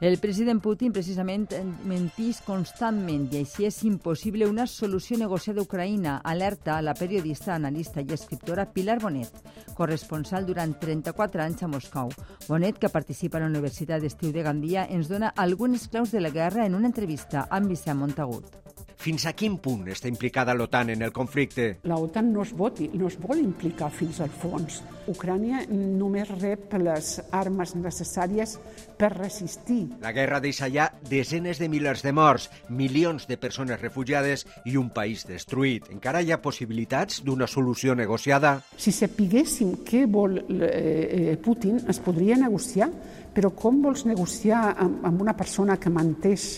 El 0.00 0.16
president 0.16 0.62
Putin 0.64 0.94
precisament 0.96 1.42
mentís 1.84 2.38
constantment 2.46 3.26
i 3.34 3.42
així 3.42 3.66
és 3.68 3.82
impossible 3.84 4.46
una 4.48 4.64
solució 4.64 5.18
negociada 5.20 5.60
a 5.60 5.66
Ucraïna, 5.66 6.14
alerta 6.24 6.78
la 6.80 6.94
periodista, 6.96 7.52
analista 7.54 8.00
i 8.00 8.16
escriptora 8.16 8.64
Pilar 8.72 8.96
Bonet, 9.02 9.36
corresponsal 9.76 10.48
durant 10.48 10.72
34 10.80 11.44
anys 11.44 11.66
a 11.66 11.68
Moscou. 11.68 12.16
Bonet, 12.48 12.80
que 12.80 12.88
participa 12.88 13.36
a 13.36 13.44
la 13.44 13.52
Universitat 13.52 14.00
d'Estiu 14.00 14.32
de 14.32 14.46
Gandia, 14.48 14.88
ens 14.88 15.12
dona 15.12 15.34
algunes 15.36 15.84
claus 15.92 16.16
de 16.16 16.24
la 16.24 16.32
guerra 16.32 16.64
en 16.64 16.80
una 16.80 16.88
entrevista 16.88 17.44
amb 17.50 17.68
Vicent 17.68 18.00
Montagut. 18.00 18.69
Fins 19.00 19.24
a 19.24 19.30
quin 19.32 19.54
punt 19.64 19.86
està 19.88 20.10
implicada 20.10 20.52
l'OTAN 20.52 20.90
en 20.92 21.00
el 21.06 21.12
conflicte? 21.16 21.78
La 21.88 21.96
OTAN 21.96 22.26
no 22.34 22.42
es, 22.44 22.50
voti, 22.52 22.90
no 23.00 23.06
es 23.08 23.14
vol 23.16 23.38
implicar 23.40 23.88
fins 23.96 24.18
al 24.20 24.28
fons. 24.28 24.82
Ucrània 25.08 25.62
només 25.72 26.28
rep 26.34 26.74
les 26.76 27.14
armes 27.32 27.72
necessàries 27.80 28.58
per 29.00 29.08
resistir. 29.14 29.86
La 30.04 30.12
guerra 30.12 30.36
deixa 30.44 30.68
ja 30.68 30.90
desenes 31.08 31.56
de 31.62 31.70
milers 31.72 32.04
de 32.04 32.12
morts, 32.12 32.50
milions 32.68 33.24
de 33.30 33.38
persones 33.40 33.80
refugiades 33.80 34.44
i 34.68 34.76
un 34.76 34.90
país 34.92 35.24
destruït. 35.24 35.88
Encara 35.94 36.20
hi 36.20 36.34
ha 36.36 36.42
possibilitats 36.44 37.22
d'una 37.24 37.48
solució 37.48 37.96
negociada? 37.96 38.58
Si 38.76 38.92
sapiguéssim 38.92 39.78
què 39.88 40.04
vol 40.12 40.42
eh, 40.60 41.38
Putin, 41.40 41.80
es 41.88 42.02
podria 42.04 42.36
negociar, 42.36 42.90
però 43.32 43.54
com 43.56 43.80
vols 43.80 44.04
negociar 44.04 44.74
amb, 44.74 45.00
amb 45.08 45.24
una 45.24 45.38
persona 45.40 45.80
que 45.80 45.88
menteix 45.88 46.50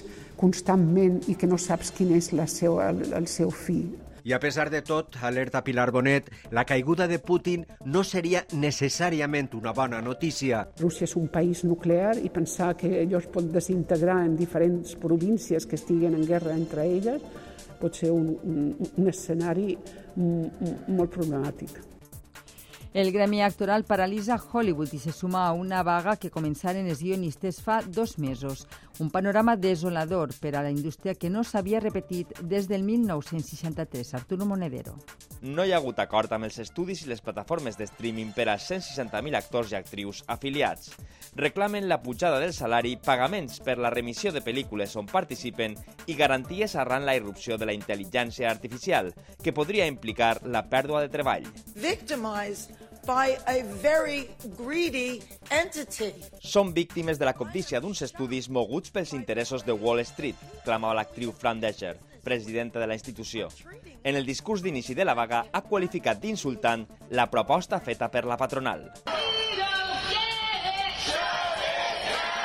constantment 0.42 1.22
i 1.30 1.36
que 1.38 1.48
no 1.48 1.58
saps 1.58 1.94
quin 1.96 2.12
és 2.18 2.32
la 2.36 2.48
seu, 2.50 2.80
el, 2.82 3.06
el 3.14 3.28
seu 3.30 3.54
fi. 3.54 3.84
I 4.22 4.34
a 4.36 4.38
pesar 4.38 4.68
de 4.70 4.82
tot, 4.86 5.16
alerta 5.26 5.64
Pilar 5.66 5.88
Bonet, 5.90 6.28
la 6.54 6.62
caiguda 6.64 7.08
de 7.10 7.18
Putin 7.18 7.64
no 7.90 8.04
seria 8.06 8.44
necessàriament 8.54 9.48
una 9.58 9.72
bona 9.74 9.98
notícia. 10.02 10.60
Rússia 10.78 11.08
és 11.08 11.16
un 11.18 11.26
país 11.32 11.64
nuclear 11.66 12.14
i 12.22 12.30
pensar 12.30 12.76
que 12.78 13.00
allò 13.00 13.18
es 13.18 13.26
pot 13.34 13.48
desintegrar 13.50 14.20
en 14.26 14.36
diferents 14.38 14.94
províncies 15.02 15.66
que 15.66 15.80
estiguen 15.80 16.14
en 16.14 16.28
guerra 16.28 16.54
entre 16.54 16.86
elles 16.86 17.50
pot 17.82 17.98
ser 17.98 18.12
un, 18.14 18.28
un, 18.46 18.68
un 18.78 19.10
escenari 19.10 19.74
molt 20.14 21.10
problemàtic. 21.10 21.80
El 22.94 23.10
gremi 23.10 23.40
actoral 23.40 23.86
paralitza 23.88 24.36
Hollywood 24.36 24.90
i 24.92 24.98
se 25.00 25.12
suma 25.16 25.46
a 25.46 25.52
una 25.56 25.78
vaga 25.82 26.12
que 26.20 26.28
començaren 26.28 26.90
els 26.92 27.00
guionistes 27.00 27.62
fa 27.64 27.78
dos 27.80 28.18
mesos. 28.20 28.66
Un 29.00 29.08
panorama 29.08 29.54
desolador 29.56 30.34
per 30.36 30.52
a 30.52 30.62
la 30.62 30.70
indústria 30.70 31.14
que 31.16 31.30
no 31.32 31.40
s'havia 31.40 31.80
repetit 31.80 32.36
des 32.42 32.68
del 32.68 32.84
1963. 32.84 34.12
Arturo 34.20 34.44
Monedero. 34.44 34.92
No 35.40 35.64
hi 35.64 35.72
ha 35.72 35.78
hagut 35.80 36.02
acord 36.04 36.36
amb 36.36 36.44
els 36.50 36.60
estudis 36.60 37.00
i 37.02 37.08
les 37.08 37.24
plataformes 37.24 37.80
de 37.80 37.88
streaming 37.88 38.34
per 38.36 38.50
a 38.52 38.58
160.000 38.60 39.40
actors 39.40 39.72
i 39.72 39.80
actrius 39.80 40.20
afiliats. 40.28 40.92
Reclamen 41.34 41.88
la 41.88 42.02
pujada 42.04 42.38
del 42.44 42.52
salari, 42.52 42.98
pagaments 43.00 43.58
per 43.64 43.78
la 43.80 43.90
remissió 43.90 44.36
de 44.36 44.44
pel·lícules 44.44 44.98
on 45.00 45.08
participen 45.08 45.78
i 46.06 46.14
garanties 46.20 46.76
arran 46.76 47.08
la 47.08 47.16
irrupció 47.16 47.56
de 47.56 47.72
la 47.72 47.72
intel·ligència 47.72 48.52
artificial, 48.52 49.14
que 49.42 49.56
podria 49.56 49.88
implicar 49.88 50.36
la 50.44 50.66
pèrdua 50.68 51.00
de 51.00 51.08
treball. 51.08 51.48
Victimized 51.74 52.81
by 53.06 53.36
a 53.46 53.62
very 53.82 54.28
greedy 54.56 55.22
entity. 55.50 56.12
Són 56.40 56.72
víctimes 56.74 57.18
de 57.18 57.26
la 57.28 57.34
cobdícia 57.34 57.80
d'uns 57.80 58.02
estudis 58.06 58.48
moguts 58.48 58.90
pels 58.90 59.12
interessos 59.16 59.66
de 59.66 59.72
Wall 59.72 60.02
Street, 60.06 60.36
clamava 60.64 60.94
l'actriu 61.00 61.32
Fran 61.32 61.60
Descher, 61.60 61.96
presidenta 62.22 62.80
de 62.80 62.86
la 62.86 62.94
institució. 62.94 63.48
En 64.02 64.16
el 64.16 64.26
discurs 64.26 64.62
d'inici 64.62 64.94
de 64.94 65.04
la 65.04 65.14
vaga 65.14 65.46
ha 65.52 65.62
qualificat 65.62 66.20
d'insultant 66.22 66.86
la 67.10 67.28
proposta 67.30 67.80
feta 67.80 68.10
per 68.10 68.24
la 68.24 68.36
patronal. 68.36 68.90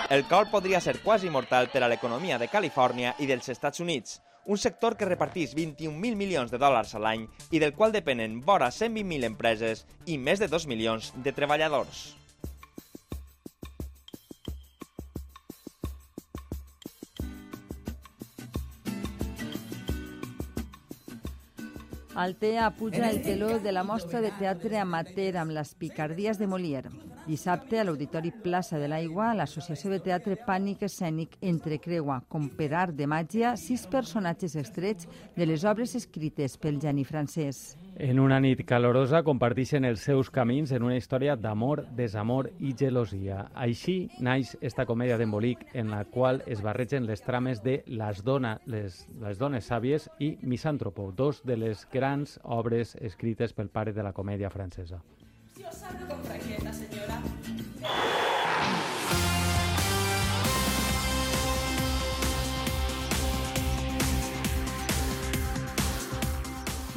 El 0.10 0.24
col 0.24 0.48
podria 0.48 0.80
ser 0.80 1.02
quasi 1.04 1.30
mortal 1.30 1.68
per 1.68 1.82
a 1.84 1.90
l'economia 1.92 2.38
de 2.40 2.48
Califòrnia 2.48 3.18
i 3.20 3.28
dels 3.28 3.50
Estats 3.52 3.82
Units, 3.84 4.22
un 4.48 4.58
sector 4.58 4.98
que 4.98 5.06
repartís 5.06 5.54
21.000 5.56 6.16
milions 6.18 6.52
de 6.52 6.58
dòlars 6.58 6.96
a 6.96 7.04
l'any 7.04 7.28
i 7.52 7.62
del 7.62 7.76
qual 7.78 7.94
depenen 7.94 8.42
vora 8.42 8.72
120.000 8.74 9.28
empreses 9.28 9.86
i 10.08 10.18
més 10.18 10.40
de 10.42 10.48
2 10.50 10.66
milions 10.72 11.14
de 11.24 11.36
treballadors. 11.36 12.17
Altea 22.18 22.72
puja 22.72 23.12
el 23.12 23.22
teló 23.22 23.60
de 23.60 23.72
la 23.72 23.84
mostra 23.84 24.22
de 24.22 24.32
teatre 24.40 24.80
amateur 24.82 25.36
amb 25.38 25.54
les 25.54 25.76
picardies 25.78 26.40
de 26.42 26.48
Molière. 26.50 26.90
Dissabte, 27.28 27.78
a 27.78 27.84
l'Auditori 27.86 28.32
Plaça 28.42 28.80
de 28.82 28.88
l'Aigua, 28.90 29.36
l'Associació 29.38 29.92
de 29.94 30.00
Teatre 30.02 30.34
Pànic 30.48 30.82
Escènic 30.88 31.38
entrecreua, 31.46 32.24
com 32.26 32.50
per 32.50 32.72
art 32.74 32.98
de 32.98 33.06
màgia, 33.06 33.54
sis 33.54 33.86
personatges 33.86 34.58
estrets 34.58 35.06
de 35.38 35.46
les 35.46 35.62
obres 35.62 35.94
escrites 35.94 36.58
pel 36.58 36.82
geni 36.82 37.06
francès. 37.06 37.78
En 38.00 38.20
una 38.22 38.38
nit 38.38 38.60
calorosa 38.70 39.24
comparteixen 39.26 39.82
els 39.88 40.04
seus 40.06 40.28
camins 40.30 40.70
en 40.76 40.84
una 40.86 41.00
història 41.00 41.34
d'amor, 41.34 41.80
desamor 41.98 42.52
i 42.62 42.76
gelosia. 42.78 43.48
Així 43.58 43.96
naix 44.22 44.52
esta 44.62 44.86
comèdia 44.86 45.18
d'embolic 45.18 45.64
en 45.74 45.90
la 45.90 46.04
qual 46.06 46.44
es 46.46 46.62
barregen 46.62 47.08
les 47.10 47.26
trames 47.26 47.64
de 47.66 47.80
Les, 47.88 48.22
dona, 48.22 48.60
les, 48.70 49.08
les 49.18 49.42
dones 49.42 49.66
sàvies 49.66 50.06
i 50.22 50.36
Misàntropo, 50.44 51.10
dos 51.10 51.42
de 51.42 51.58
les 51.58 51.88
grans 51.90 52.38
obres 52.44 52.94
escrites 53.02 53.58
pel 53.58 53.74
pare 53.74 53.98
de 53.98 54.06
la 54.06 54.14
comèdia 54.14 54.54
francesa. 54.54 55.02
Si 55.58 55.66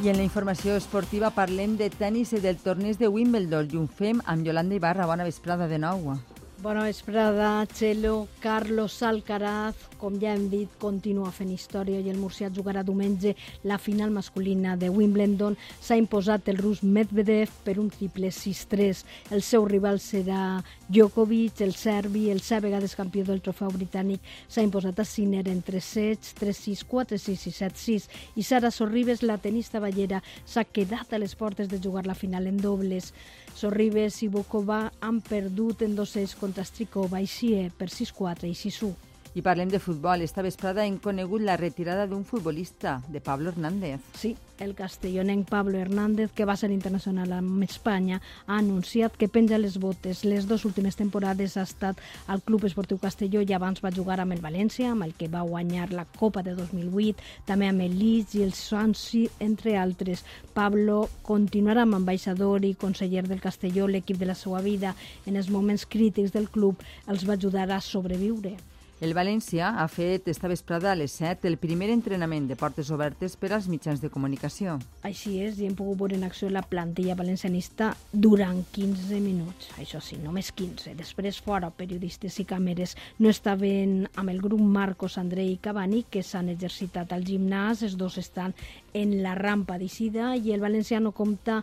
I 0.00 0.08
en 0.08 0.16
la 0.16 0.24
informació 0.24 0.78
esportiva 0.80 1.28
parlem 1.36 1.74
de 1.76 1.90
tennis 1.92 2.30
i 2.32 2.40
del 2.40 2.56
torneig 2.62 2.96
de 2.96 3.10
Wimbledon 3.12 3.68
i 3.68 3.76
ho 3.76 3.84
fem 3.98 4.22
amb 4.24 4.48
Yolanda 4.48 4.78
Ibarra. 4.78 5.04
Bona 5.10 5.26
vesprada 5.28 5.68
de 5.68 5.76
nou. 5.76 6.14
Bona 6.60 6.82
vesprada, 6.84 7.64
Txelo. 7.72 8.26
Carlos 8.42 8.98
Alcaraz, 9.02 9.78
com 9.96 10.18
ja 10.20 10.34
hem 10.34 10.42
dit, 10.52 10.68
continua 10.76 11.30
fent 11.32 11.54
història 11.54 12.02
i 12.04 12.10
el 12.12 12.18
murcià 12.20 12.50
jugarà 12.52 12.82
diumenge 12.84 13.32
la 13.64 13.78
final 13.80 14.12
masculina 14.12 14.74
de 14.76 14.90
Wimbledon. 14.92 15.56
S'ha 15.80 15.96
imposat 15.96 16.50
el 16.52 16.60
rus 16.60 16.82
Medvedev 16.84 17.54
per 17.64 17.78
un 17.80 17.88
triple 17.88 18.28
6-3. 18.28 19.00
El 19.32 19.40
seu 19.40 19.64
rival 19.64 20.02
serà 20.04 20.60
Djokovic, 20.90 21.64
el 21.64 21.72
serbi, 21.72 22.28
el 22.28 22.44
set 22.44 22.60
vegades 22.68 22.92
campió 22.98 23.24
del 23.24 23.40
trofeu 23.40 23.72
britànic. 23.72 24.20
S'ha 24.44 24.60
imposat 24.60 25.00
a 25.00 25.08
Sinner 25.08 25.46
en 25.48 25.64
3 25.64 25.92
sets, 25.96 26.34
3-6, 26.44 26.84
4-6 26.92 27.48
i 27.48 27.56
7-6. 27.56 28.10
I 28.36 28.44
Sara 28.44 28.68
Sorribes, 28.68 29.24
la 29.24 29.40
tenista 29.40 29.80
ballera, 29.80 30.20
s'ha 30.44 30.68
quedat 30.68 31.16
a 31.16 31.24
les 31.24 31.32
portes 31.40 31.72
de 31.72 31.80
jugar 31.80 32.04
la 32.04 32.18
final 32.18 32.52
en 32.52 32.60
dobles. 32.60 33.14
Sorribes 33.56 34.22
i 34.22 34.28
Bokova 34.28 34.80
han 35.00 35.20
perdut 35.20 35.82
en 35.82 35.94
dos 35.98 36.14
sets 36.16 36.36
contra 36.38 36.64
Strikova 36.64 37.20
i 37.20 37.28
Xie 37.28 37.70
per 37.76 37.90
6-4 37.92 38.48
i 38.48 38.56
6-1. 38.56 39.09
I 39.32 39.42
parlem 39.46 39.68
de 39.70 39.78
futbol. 39.78 40.22
Esta 40.22 40.42
vesprada 40.42 40.82
hem 40.84 40.96
conegut 40.98 41.42
la 41.46 41.56
retirada 41.56 42.08
d'un 42.10 42.24
futbolista, 42.26 42.96
de 43.08 43.20
Pablo 43.20 43.50
Hernández. 43.50 44.00
Sí, 44.18 44.36
el 44.58 44.74
castellonenc 44.74 45.48
Pablo 45.48 45.78
Hernández, 45.78 46.32
que 46.34 46.44
va 46.44 46.56
ser 46.56 46.72
internacional 46.74 47.36
amb 47.36 47.62
Espanya, 47.62 48.18
ha 48.48 48.56
anunciat 48.58 49.14
que 49.16 49.28
penja 49.28 49.60
les 49.62 49.78
botes. 49.78 50.24
Les 50.24 50.48
dues 50.50 50.64
últimes 50.66 50.98
temporades 50.98 51.54
ha 51.56 51.62
estat 51.62 52.00
al 52.26 52.42
Club 52.42 52.66
Esportiu 52.66 52.98
Castelló 52.98 53.44
i 53.46 53.54
abans 53.54 53.84
va 53.84 53.94
jugar 53.94 54.18
amb 54.18 54.34
el 54.34 54.42
València, 54.42 54.90
amb 54.90 55.06
el 55.06 55.14
que 55.14 55.30
va 55.30 55.46
guanyar 55.46 55.92
la 55.94 56.08
Copa 56.10 56.42
de 56.42 56.56
2008, 56.58 57.22
també 57.46 57.70
amb 57.70 57.86
el 57.86 57.94
Leeds 58.00 58.34
i 58.34 58.42
el 58.42 58.52
Swansea, 58.58 59.30
entre 59.38 59.76
altres. 59.78 60.24
Pablo 60.58 61.04
continuarà 61.22 61.86
amb 61.86 62.00
ambaixador 62.00 62.66
i 62.66 62.74
conseller 62.74 63.28
del 63.28 63.40
Castelló, 63.40 63.86
l'equip 63.86 64.18
de 64.18 64.26
la 64.26 64.34
seva 64.34 64.58
vida. 64.60 64.96
En 65.24 65.38
els 65.38 65.54
moments 65.54 65.86
crítics 65.86 66.34
del 66.34 66.50
club 66.50 66.82
els 67.06 67.22
va 67.28 67.38
ajudar 67.38 67.70
a 67.70 67.80
sobreviure. 67.80 68.58
El 69.00 69.14
València 69.16 69.70
ha 69.80 69.86
fet 69.88 70.26
esta 70.28 70.48
vesprada 70.50 70.90
a 70.92 70.96
les 70.98 71.14
7 71.16 71.48
el 71.48 71.54
primer 71.56 71.86
entrenament 71.88 72.44
de 72.50 72.56
portes 72.60 72.90
obertes 72.92 73.32
per 73.40 73.48
als 73.56 73.64
mitjans 73.72 74.02
de 74.02 74.10
comunicació. 74.12 74.74
Així 75.08 75.38
és, 75.40 75.56
i 75.56 75.64
hem 75.64 75.76
pogut 75.78 76.02
veure 76.02 76.18
en 76.18 76.26
acció 76.26 76.50
la 76.52 76.60
plantilla 76.60 77.16
valencianista 77.16 77.94
durant 78.12 78.58
15 78.74 79.22
minuts. 79.24 79.70
Això 79.80 80.02
sí, 80.04 80.18
només 80.20 80.50
15. 80.52 80.92
Després, 80.98 81.40
fora, 81.40 81.70
periodistes 81.72 82.36
i 82.44 82.46
càmeres 82.50 82.92
no 83.24 83.32
estaven 83.32 84.04
amb 84.20 84.34
el 84.34 84.42
grup 84.44 84.60
Marcos, 84.60 85.16
Andrei 85.16 85.54
i 85.54 85.56
Cavani, 85.64 86.02
que 86.12 86.20
s'han 86.20 86.52
exercitat 86.52 87.16
al 87.16 87.24
gimnàs. 87.24 87.80
Els 87.88 87.96
dos 87.96 88.20
estan 88.20 88.52
en 88.92 89.16
la 89.24 89.32
rampa 89.32 89.80
d'Icida 89.80 90.34
i 90.36 90.52
el 90.52 90.60
valencià 90.60 91.00
no 91.00 91.16
compta 91.16 91.62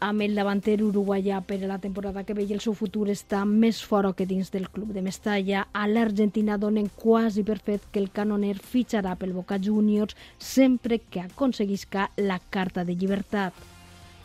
amb 0.00 0.24
el 0.24 0.34
davanter 0.34 0.78
uruguaià 0.82 1.42
per 1.44 1.58
a 1.62 1.68
la 1.68 1.78
temporada 1.78 2.24
que 2.24 2.34
ve 2.34 2.46
i 2.48 2.54
el 2.56 2.62
seu 2.64 2.74
futur 2.74 3.10
està 3.12 3.42
més 3.44 3.82
fora 3.84 4.14
que 4.16 4.26
dins 4.26 4.48
del 4.50 4.70
club 4.72 4.94
de 4.96 5.02
Mestalla. 5.04 5.66
A 5.72 5.86
l'Argentina 5.86 6.56
donen 6.58 6.88
quasi 6.88 7.44
per 7.44 7.58
fet 7.60 7.84
que 7.92 8.00
el 8.00 8.08
canoner 8.10 8.56
fitxarà 8.56 9.12
pel 9.20 9.34
Boca 9.36 9.60
Juniors 9.60 10.16
sempre 10.38 10.98
que 10.98 11.20
aconseguisca 11.20 12.10
la 12.16 12.40
carta 12.40 12.84
de 12.84 12.96
llibertat. 12.96 13.52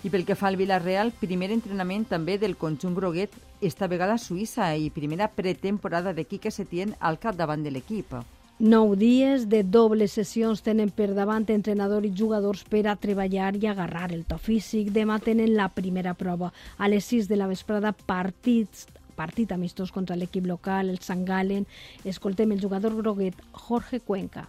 I 0.06 0.12
pel 0.14 0.24
que 0.24 0.38
fa 0.38 0.48
al 0.48 0.56
Villarreal, 0.56 1.12
primer 1.20 1.52
entrenament 1.52 2.06
també 2.08 2.38
del 2.38 2.56
conjunt 2.56 2.96
groguet, 2.96 3.36
esta 3.60 3.90
vegada 3.92 4.16
a 4.16 4.22
Suïssa 4.22 4.70
i 4.78 4.92
primera 4.94 5.28
pretemporada 5.34 6.14
de 6.14 6.24
Quique 6.30 6.52
Setién 6.52 6.96
al 7.00 7.20
capdavant 7.20 7.64
de 7.66 7.74
l'equip. 7.74 8.14
Nou 8.58 8.94
dies 8.96 9.50
de 9.52 9.66
dobles 9.68 10.14
sessions 10.16 10.62
tenen 10.64 10.88
per 10.96 11.10
davant 11.12 11.44
entrenador 11.52 12.06
i 12.08 12.14
jugadors 12.16 12.62
per 12.64 12.86
a 12.88 12.94
treballar 12.96 13.50
i 13.60 13.68
agarrar 13.68 14.14
el 14.16 14.24
to 14.24 14.38
físic. 14.40 14.94
Demà 14.96 15.18
tenen 15.20 15.58
la 15.58 15.68
primera 15.68 16.14
prova. 16.16 16.54
A 16.78 16.88
les 16.88 17.04
6 17.04 17.28
de 17.28 17.36
la 17.36 17.50
vesprada, 17.52 17.92
partits 17.92 18.88
partit 19.16 19.52
amistós 19.52 19.92
contra 19.92 20.16
l'equip 20.16 20.48
local, 20.48 20.90
el 20.90 21.00
Sant 21.04 21.26
Galen. 21.28 21.68
Escoltem 22.04 22.52
el 22.52 22.62
jugador 22.62 22.96
groguet 22.96 23.36
Jorge 23.52 24.00
Cuenca. 24.00 24.48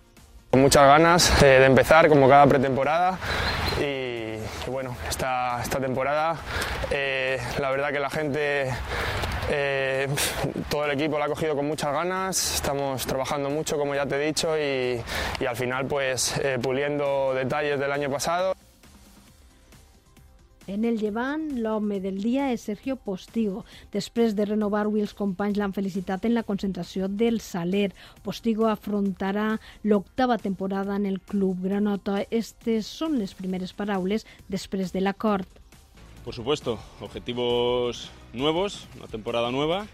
Con 0.51 0.63
muchas 0.63 0.87
ganas 0.87 1.41
de 1.41 1.65
empezar, 1.65 2.09
como 2.09 2.29
cada 2.29 2.47
pretemporada. 2.47 3.19
Y, 3.81 4.37
bueno, 4.71 4.97
esta, 5.09 5.61
esta 5.63 5.79
temporada, 5.81 6.37
eh, 6.91 7.39
la 7.59 7.71
verdad 7.71 7.91
que 7.91 8.01
la 8.01 8.11
gente, 8.11 8.71
eh, 9.51 10.09
todo 10.71 10.87
el 10.87 10.93
equipo 10.93 11.19
la 11.19 11.27
ha 11.27 11.29
cogido 11.29 11.57
con 11.57 11.67
muchas 11.67 11.93
ganas. 11.93 12.55
Estamos 12.55 13.07
trabajando 13.07 13.51
mucho, 13.51 13.77
como 13.77 13.95
ya 13.95 14.07
te 14.07 14.17
he 14.17 14.27
dicho, 14.27 14.57
y, 14.57 15.03
y 15.41 15.47
al 15.47 15.57
final, 15.57 15.87
pues 15.87 16.39
eh, 16.39 16.59
puliendo 16.63 17.35
detalles 17.35 17.79
del 17.79 17.93
año 17.93 18.11
pasado. 18.11 18.55
En 20.67 20.85
el 20.85 20.99
llevant, 20.99 21.45
l'home 21.63 22.01
del 22.03 22.17
dia 22.19 22.49
és 22.51 22.65
Sergio 22.67 22.97
Postigo. 22.99 23.61
Després 23.95 24.35
de 24.35 24.49
renovar 24.49 24.83
avui 24.89 25.05
els 25.05 25.15
companys 25.15 25.61
l'han 25.61 25.75
felicitat 25.77 26.25
en 26.27 26.35
la 26.35 26.43
concentració 26.43 27.07
del 27.07 27.39
Saler. 27.41 27.93
Postigo 28.25 28.67
afrontarà 28.67 29.61
l'octava 29.85 30.41
temporada 30.43 30.97
en 30.99 31.07
el 31.07 31.21
club 31.21 31.63
granota. 31.69 32.25
Estes 32.35 32.91
són 32.91 33.15
les 33.21 33.37
primeres 33.39 33.73
paraules 33.79 34.27
després 34.51 34.91
de 34.91 35.05
l'acord. 35.07 35.47
Por 36.25 36.35
supuesto, 36.35 36.81
objetivos 37.01 38.11
nuevos, 38.33 38.89
una 38.99 39.07
temporada 39.07 39.53
nueva 39.53 39.87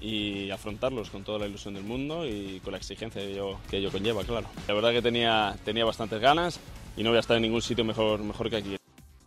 y 0.00 0.48
afrontarlos 0.50 1.10
con 1.10 1.24
toda 1.24 1.40
la 1.40 1.48
ilusión 1.48 1.74
del 1.74 1.82
mundo 1.82 2.24
y 2.24 2.60
con 2.62 2.70
la 2.70 2.78
exigencia 2.78 3.20
que 3.20 3.32
ello, 3.32 3.56
que 3.68 3.78
ello 3.78 3.90
conlleva, 3.90 4.22
claro. 4.22 4.46
La 4.68 4.74
verdad 4.74 4.92
que 4.92 5.02
tenía, 5.02 5.56
tenía 5.64 5.84
bastantes 5.84 6.20
ganas 6.20 6.60
y 6.96 7.02
no 7.02 7.10
voy 7.10 7.16
a 7.16 7.20
estar 7.20 7.36
en 7.36 7.42
ningún 7.42 7.62
sitio 7.62 7.84
mejor, 7.84 8.20
mejor 8.22 8.48
que 8.48 8.56
aquí. 8.58 8.76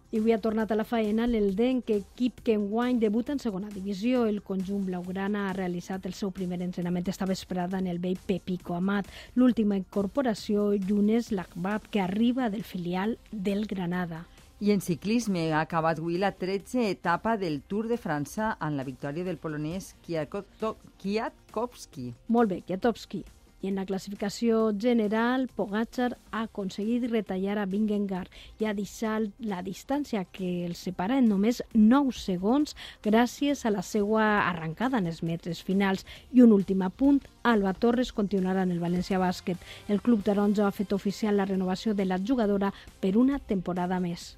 I 0.10 0.22
avui 0.22 0.32
ha 0.32 0.40
tornat 0.40 0.72
a 0.72 0.76
la 0.80 0.86
faena 0.88 1.26
l'Elden, 1.28 1.82
que 1.84 1.98
equip 2.00 2.40
que 2.40 2.54
enguany 2.56 2.96
debuta 3.02 3.34
en 3.36 3.42
segona 3.44 3.68
divisió. 3.68 4.24
El 4.26 4.40
conjunt 4.40 4.86
blaugrana 4.88 5.50
ha 5.50 5.56
realitzat 5.58 6.06
el 6.08 6.16
seu 6.16 6.32
primer 6.32 6.62
entrenament 6.64 7.10
esta 7.12 7.28
vesprada 7.28 7.76
en 7.84 7.92
el 7.92 8.00
vell 8.00 8.16
Pepico 8.26 8.80
Amat. 8.80 9.12
L'última 9.36 9.76
incorporació, 9.76 10.72
Yunes 10.80 11.34
Lakbat, 11.36 11.92
que 11.92 12.00
arriba 12.00 12.48
del 12.50 12.64
filial 12.64 13.20
del 13.34 13.68
Granada. 13.68 14.24
I 14.64 14.72
en 14.72 14.80
ciclisme 14.82 15.52
ha 15.52 15.60
acabat 15.68 16.00
avui 16.00 16.18
la 16.18 16.32
13 16.32 16.90
etapa 16.90 17.38
del 17.38 17.62
Tour 17.62 17.88
de 17.92 17.98
França 18.00 18.56
amb 18.58 18.78
la 18.80 18.88
victòria 18.88 19.28
del 19.28 19.38
polonès 19.38 19.96
Kwiatkowski. 20.08 22.14
Molt 22.32 22.50
bé, 22.50 22.64
Kwiatkowski. 22.64 23.26
I 23.62 23.72
en 23.72 23.80
la 23.80 23.88
classificació 23.90 24.70
general, 24.78 25.48
Pogacar 25.50 26.12
ha 26.30 26.44
aconseguit 26.46 27.08
retallar 27.10 27.56
a 27.58 27.66
Vingegaard 27.66 28.30
i 28.62 28.68
ha 28.70 28.74
deixat 28.78 29.32
la 29.42 29.64
distància 29.66 30.22
que 30.30 30.68
els 30.68 30.84
separa 30.86 31.18
en 31.18 31.26
només 31.32 31.64
9 31.74 32.14
segons 32.14 32.76
gràcies 33.02 33.66
a 33.66 33.72
la 33.74 33.82
seva 33.82 34.28
arrencada 34.46 35.02
en 35.02 35.10
els 35.10 35.24
metres 35.26 35.64
finals. 35.66 36.06
I 36.32 36.44
un 36.46 36.54
últim 36.54 36.84
apunt, 36.86 37.24
Alba 37.42 37.74
Torres 37.74 38.14
continuarà 38.14 38.62
en 38.68 38.76
el 38.76 38.84
València 38.84 39.18
Bàsquet. 39.18 39.58
El 39.90 40.04
club 40.06 40.22
taronja 40.22 40.68
ha 40.68 40.76
fet 40.76 40.94
oficial 40.94 41.38
la 41.38 41.50
renovació 41.50 41.96
de 41.96 42.06
la 42.06 42.20
jugadora 42.22 42.70
per 43.02 43.18
una 43.18 43.40
temporada 43.40 43.98
més. 44.00 44.36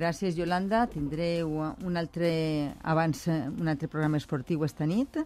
Gràcies, 0.00 0.34
Yolanda. 0.34 0.86
Tindreu 0.90 1.54
un 1.60 1.96
altre, 2.00 2.72
abans, 2.82 3.26
un 3.28 3.68
altre 3.68 3.86
programa 3.86 4.18
esportiu 4.18 4.64
esta 4.64 4.86
nit. 4.88 5.18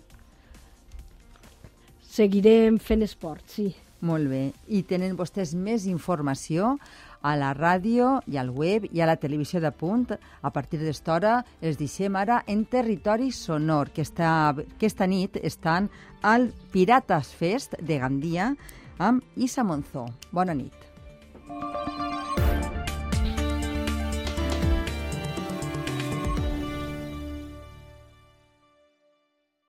Seguirem 2.15 2.77
fent 2.79 3.03
esport, 3.03 3.43
sí. 3.51 3.73
Molt 4.05 4.29
bé. 4.31 4.53
I 4.69 4.85
tenen 4.87 5.17
vostès 5.19 5.55
més 5.59 5.87
informació 5.91 6.77
a 7.25 7.33
la 7.41 7.55
ràdio 7.57 8.21
i 8.31 8.37
al 8.39 8.53
web 8.55 8.85
i 8.93 9.01
a 9.01 9.09
la 9.09 9.17
televisió 9.19 9.59
de 9.65 9.73
punt. 9.75 10.13
A 10.15 10.53
partir 10.55 10.79
d'esta 10.83 11.17
hora 11.17 11.35
els 11.65 11.81
deixem 11.81 12.15
ara 12.21 12.43
en 12.47 12.67
territori 12.71 13.33
sonor, 13.33 13.91
que 13.91 14.05
està, 14.07 14.53
aquesta 14.53 15.09
nit 15.11 15.41
estan 15.43 15.91
al 16.23 16.53
Pirates 16.71 17.33
Fest 17.35 17.79
de 17.81 17.99
Gandia 17.99 18.53
amb 19.03 19.25
Isa 19.35 19.67
Monzó. 19.67 20.07
Bona 20.31 20.55
nit. 20.55 22.04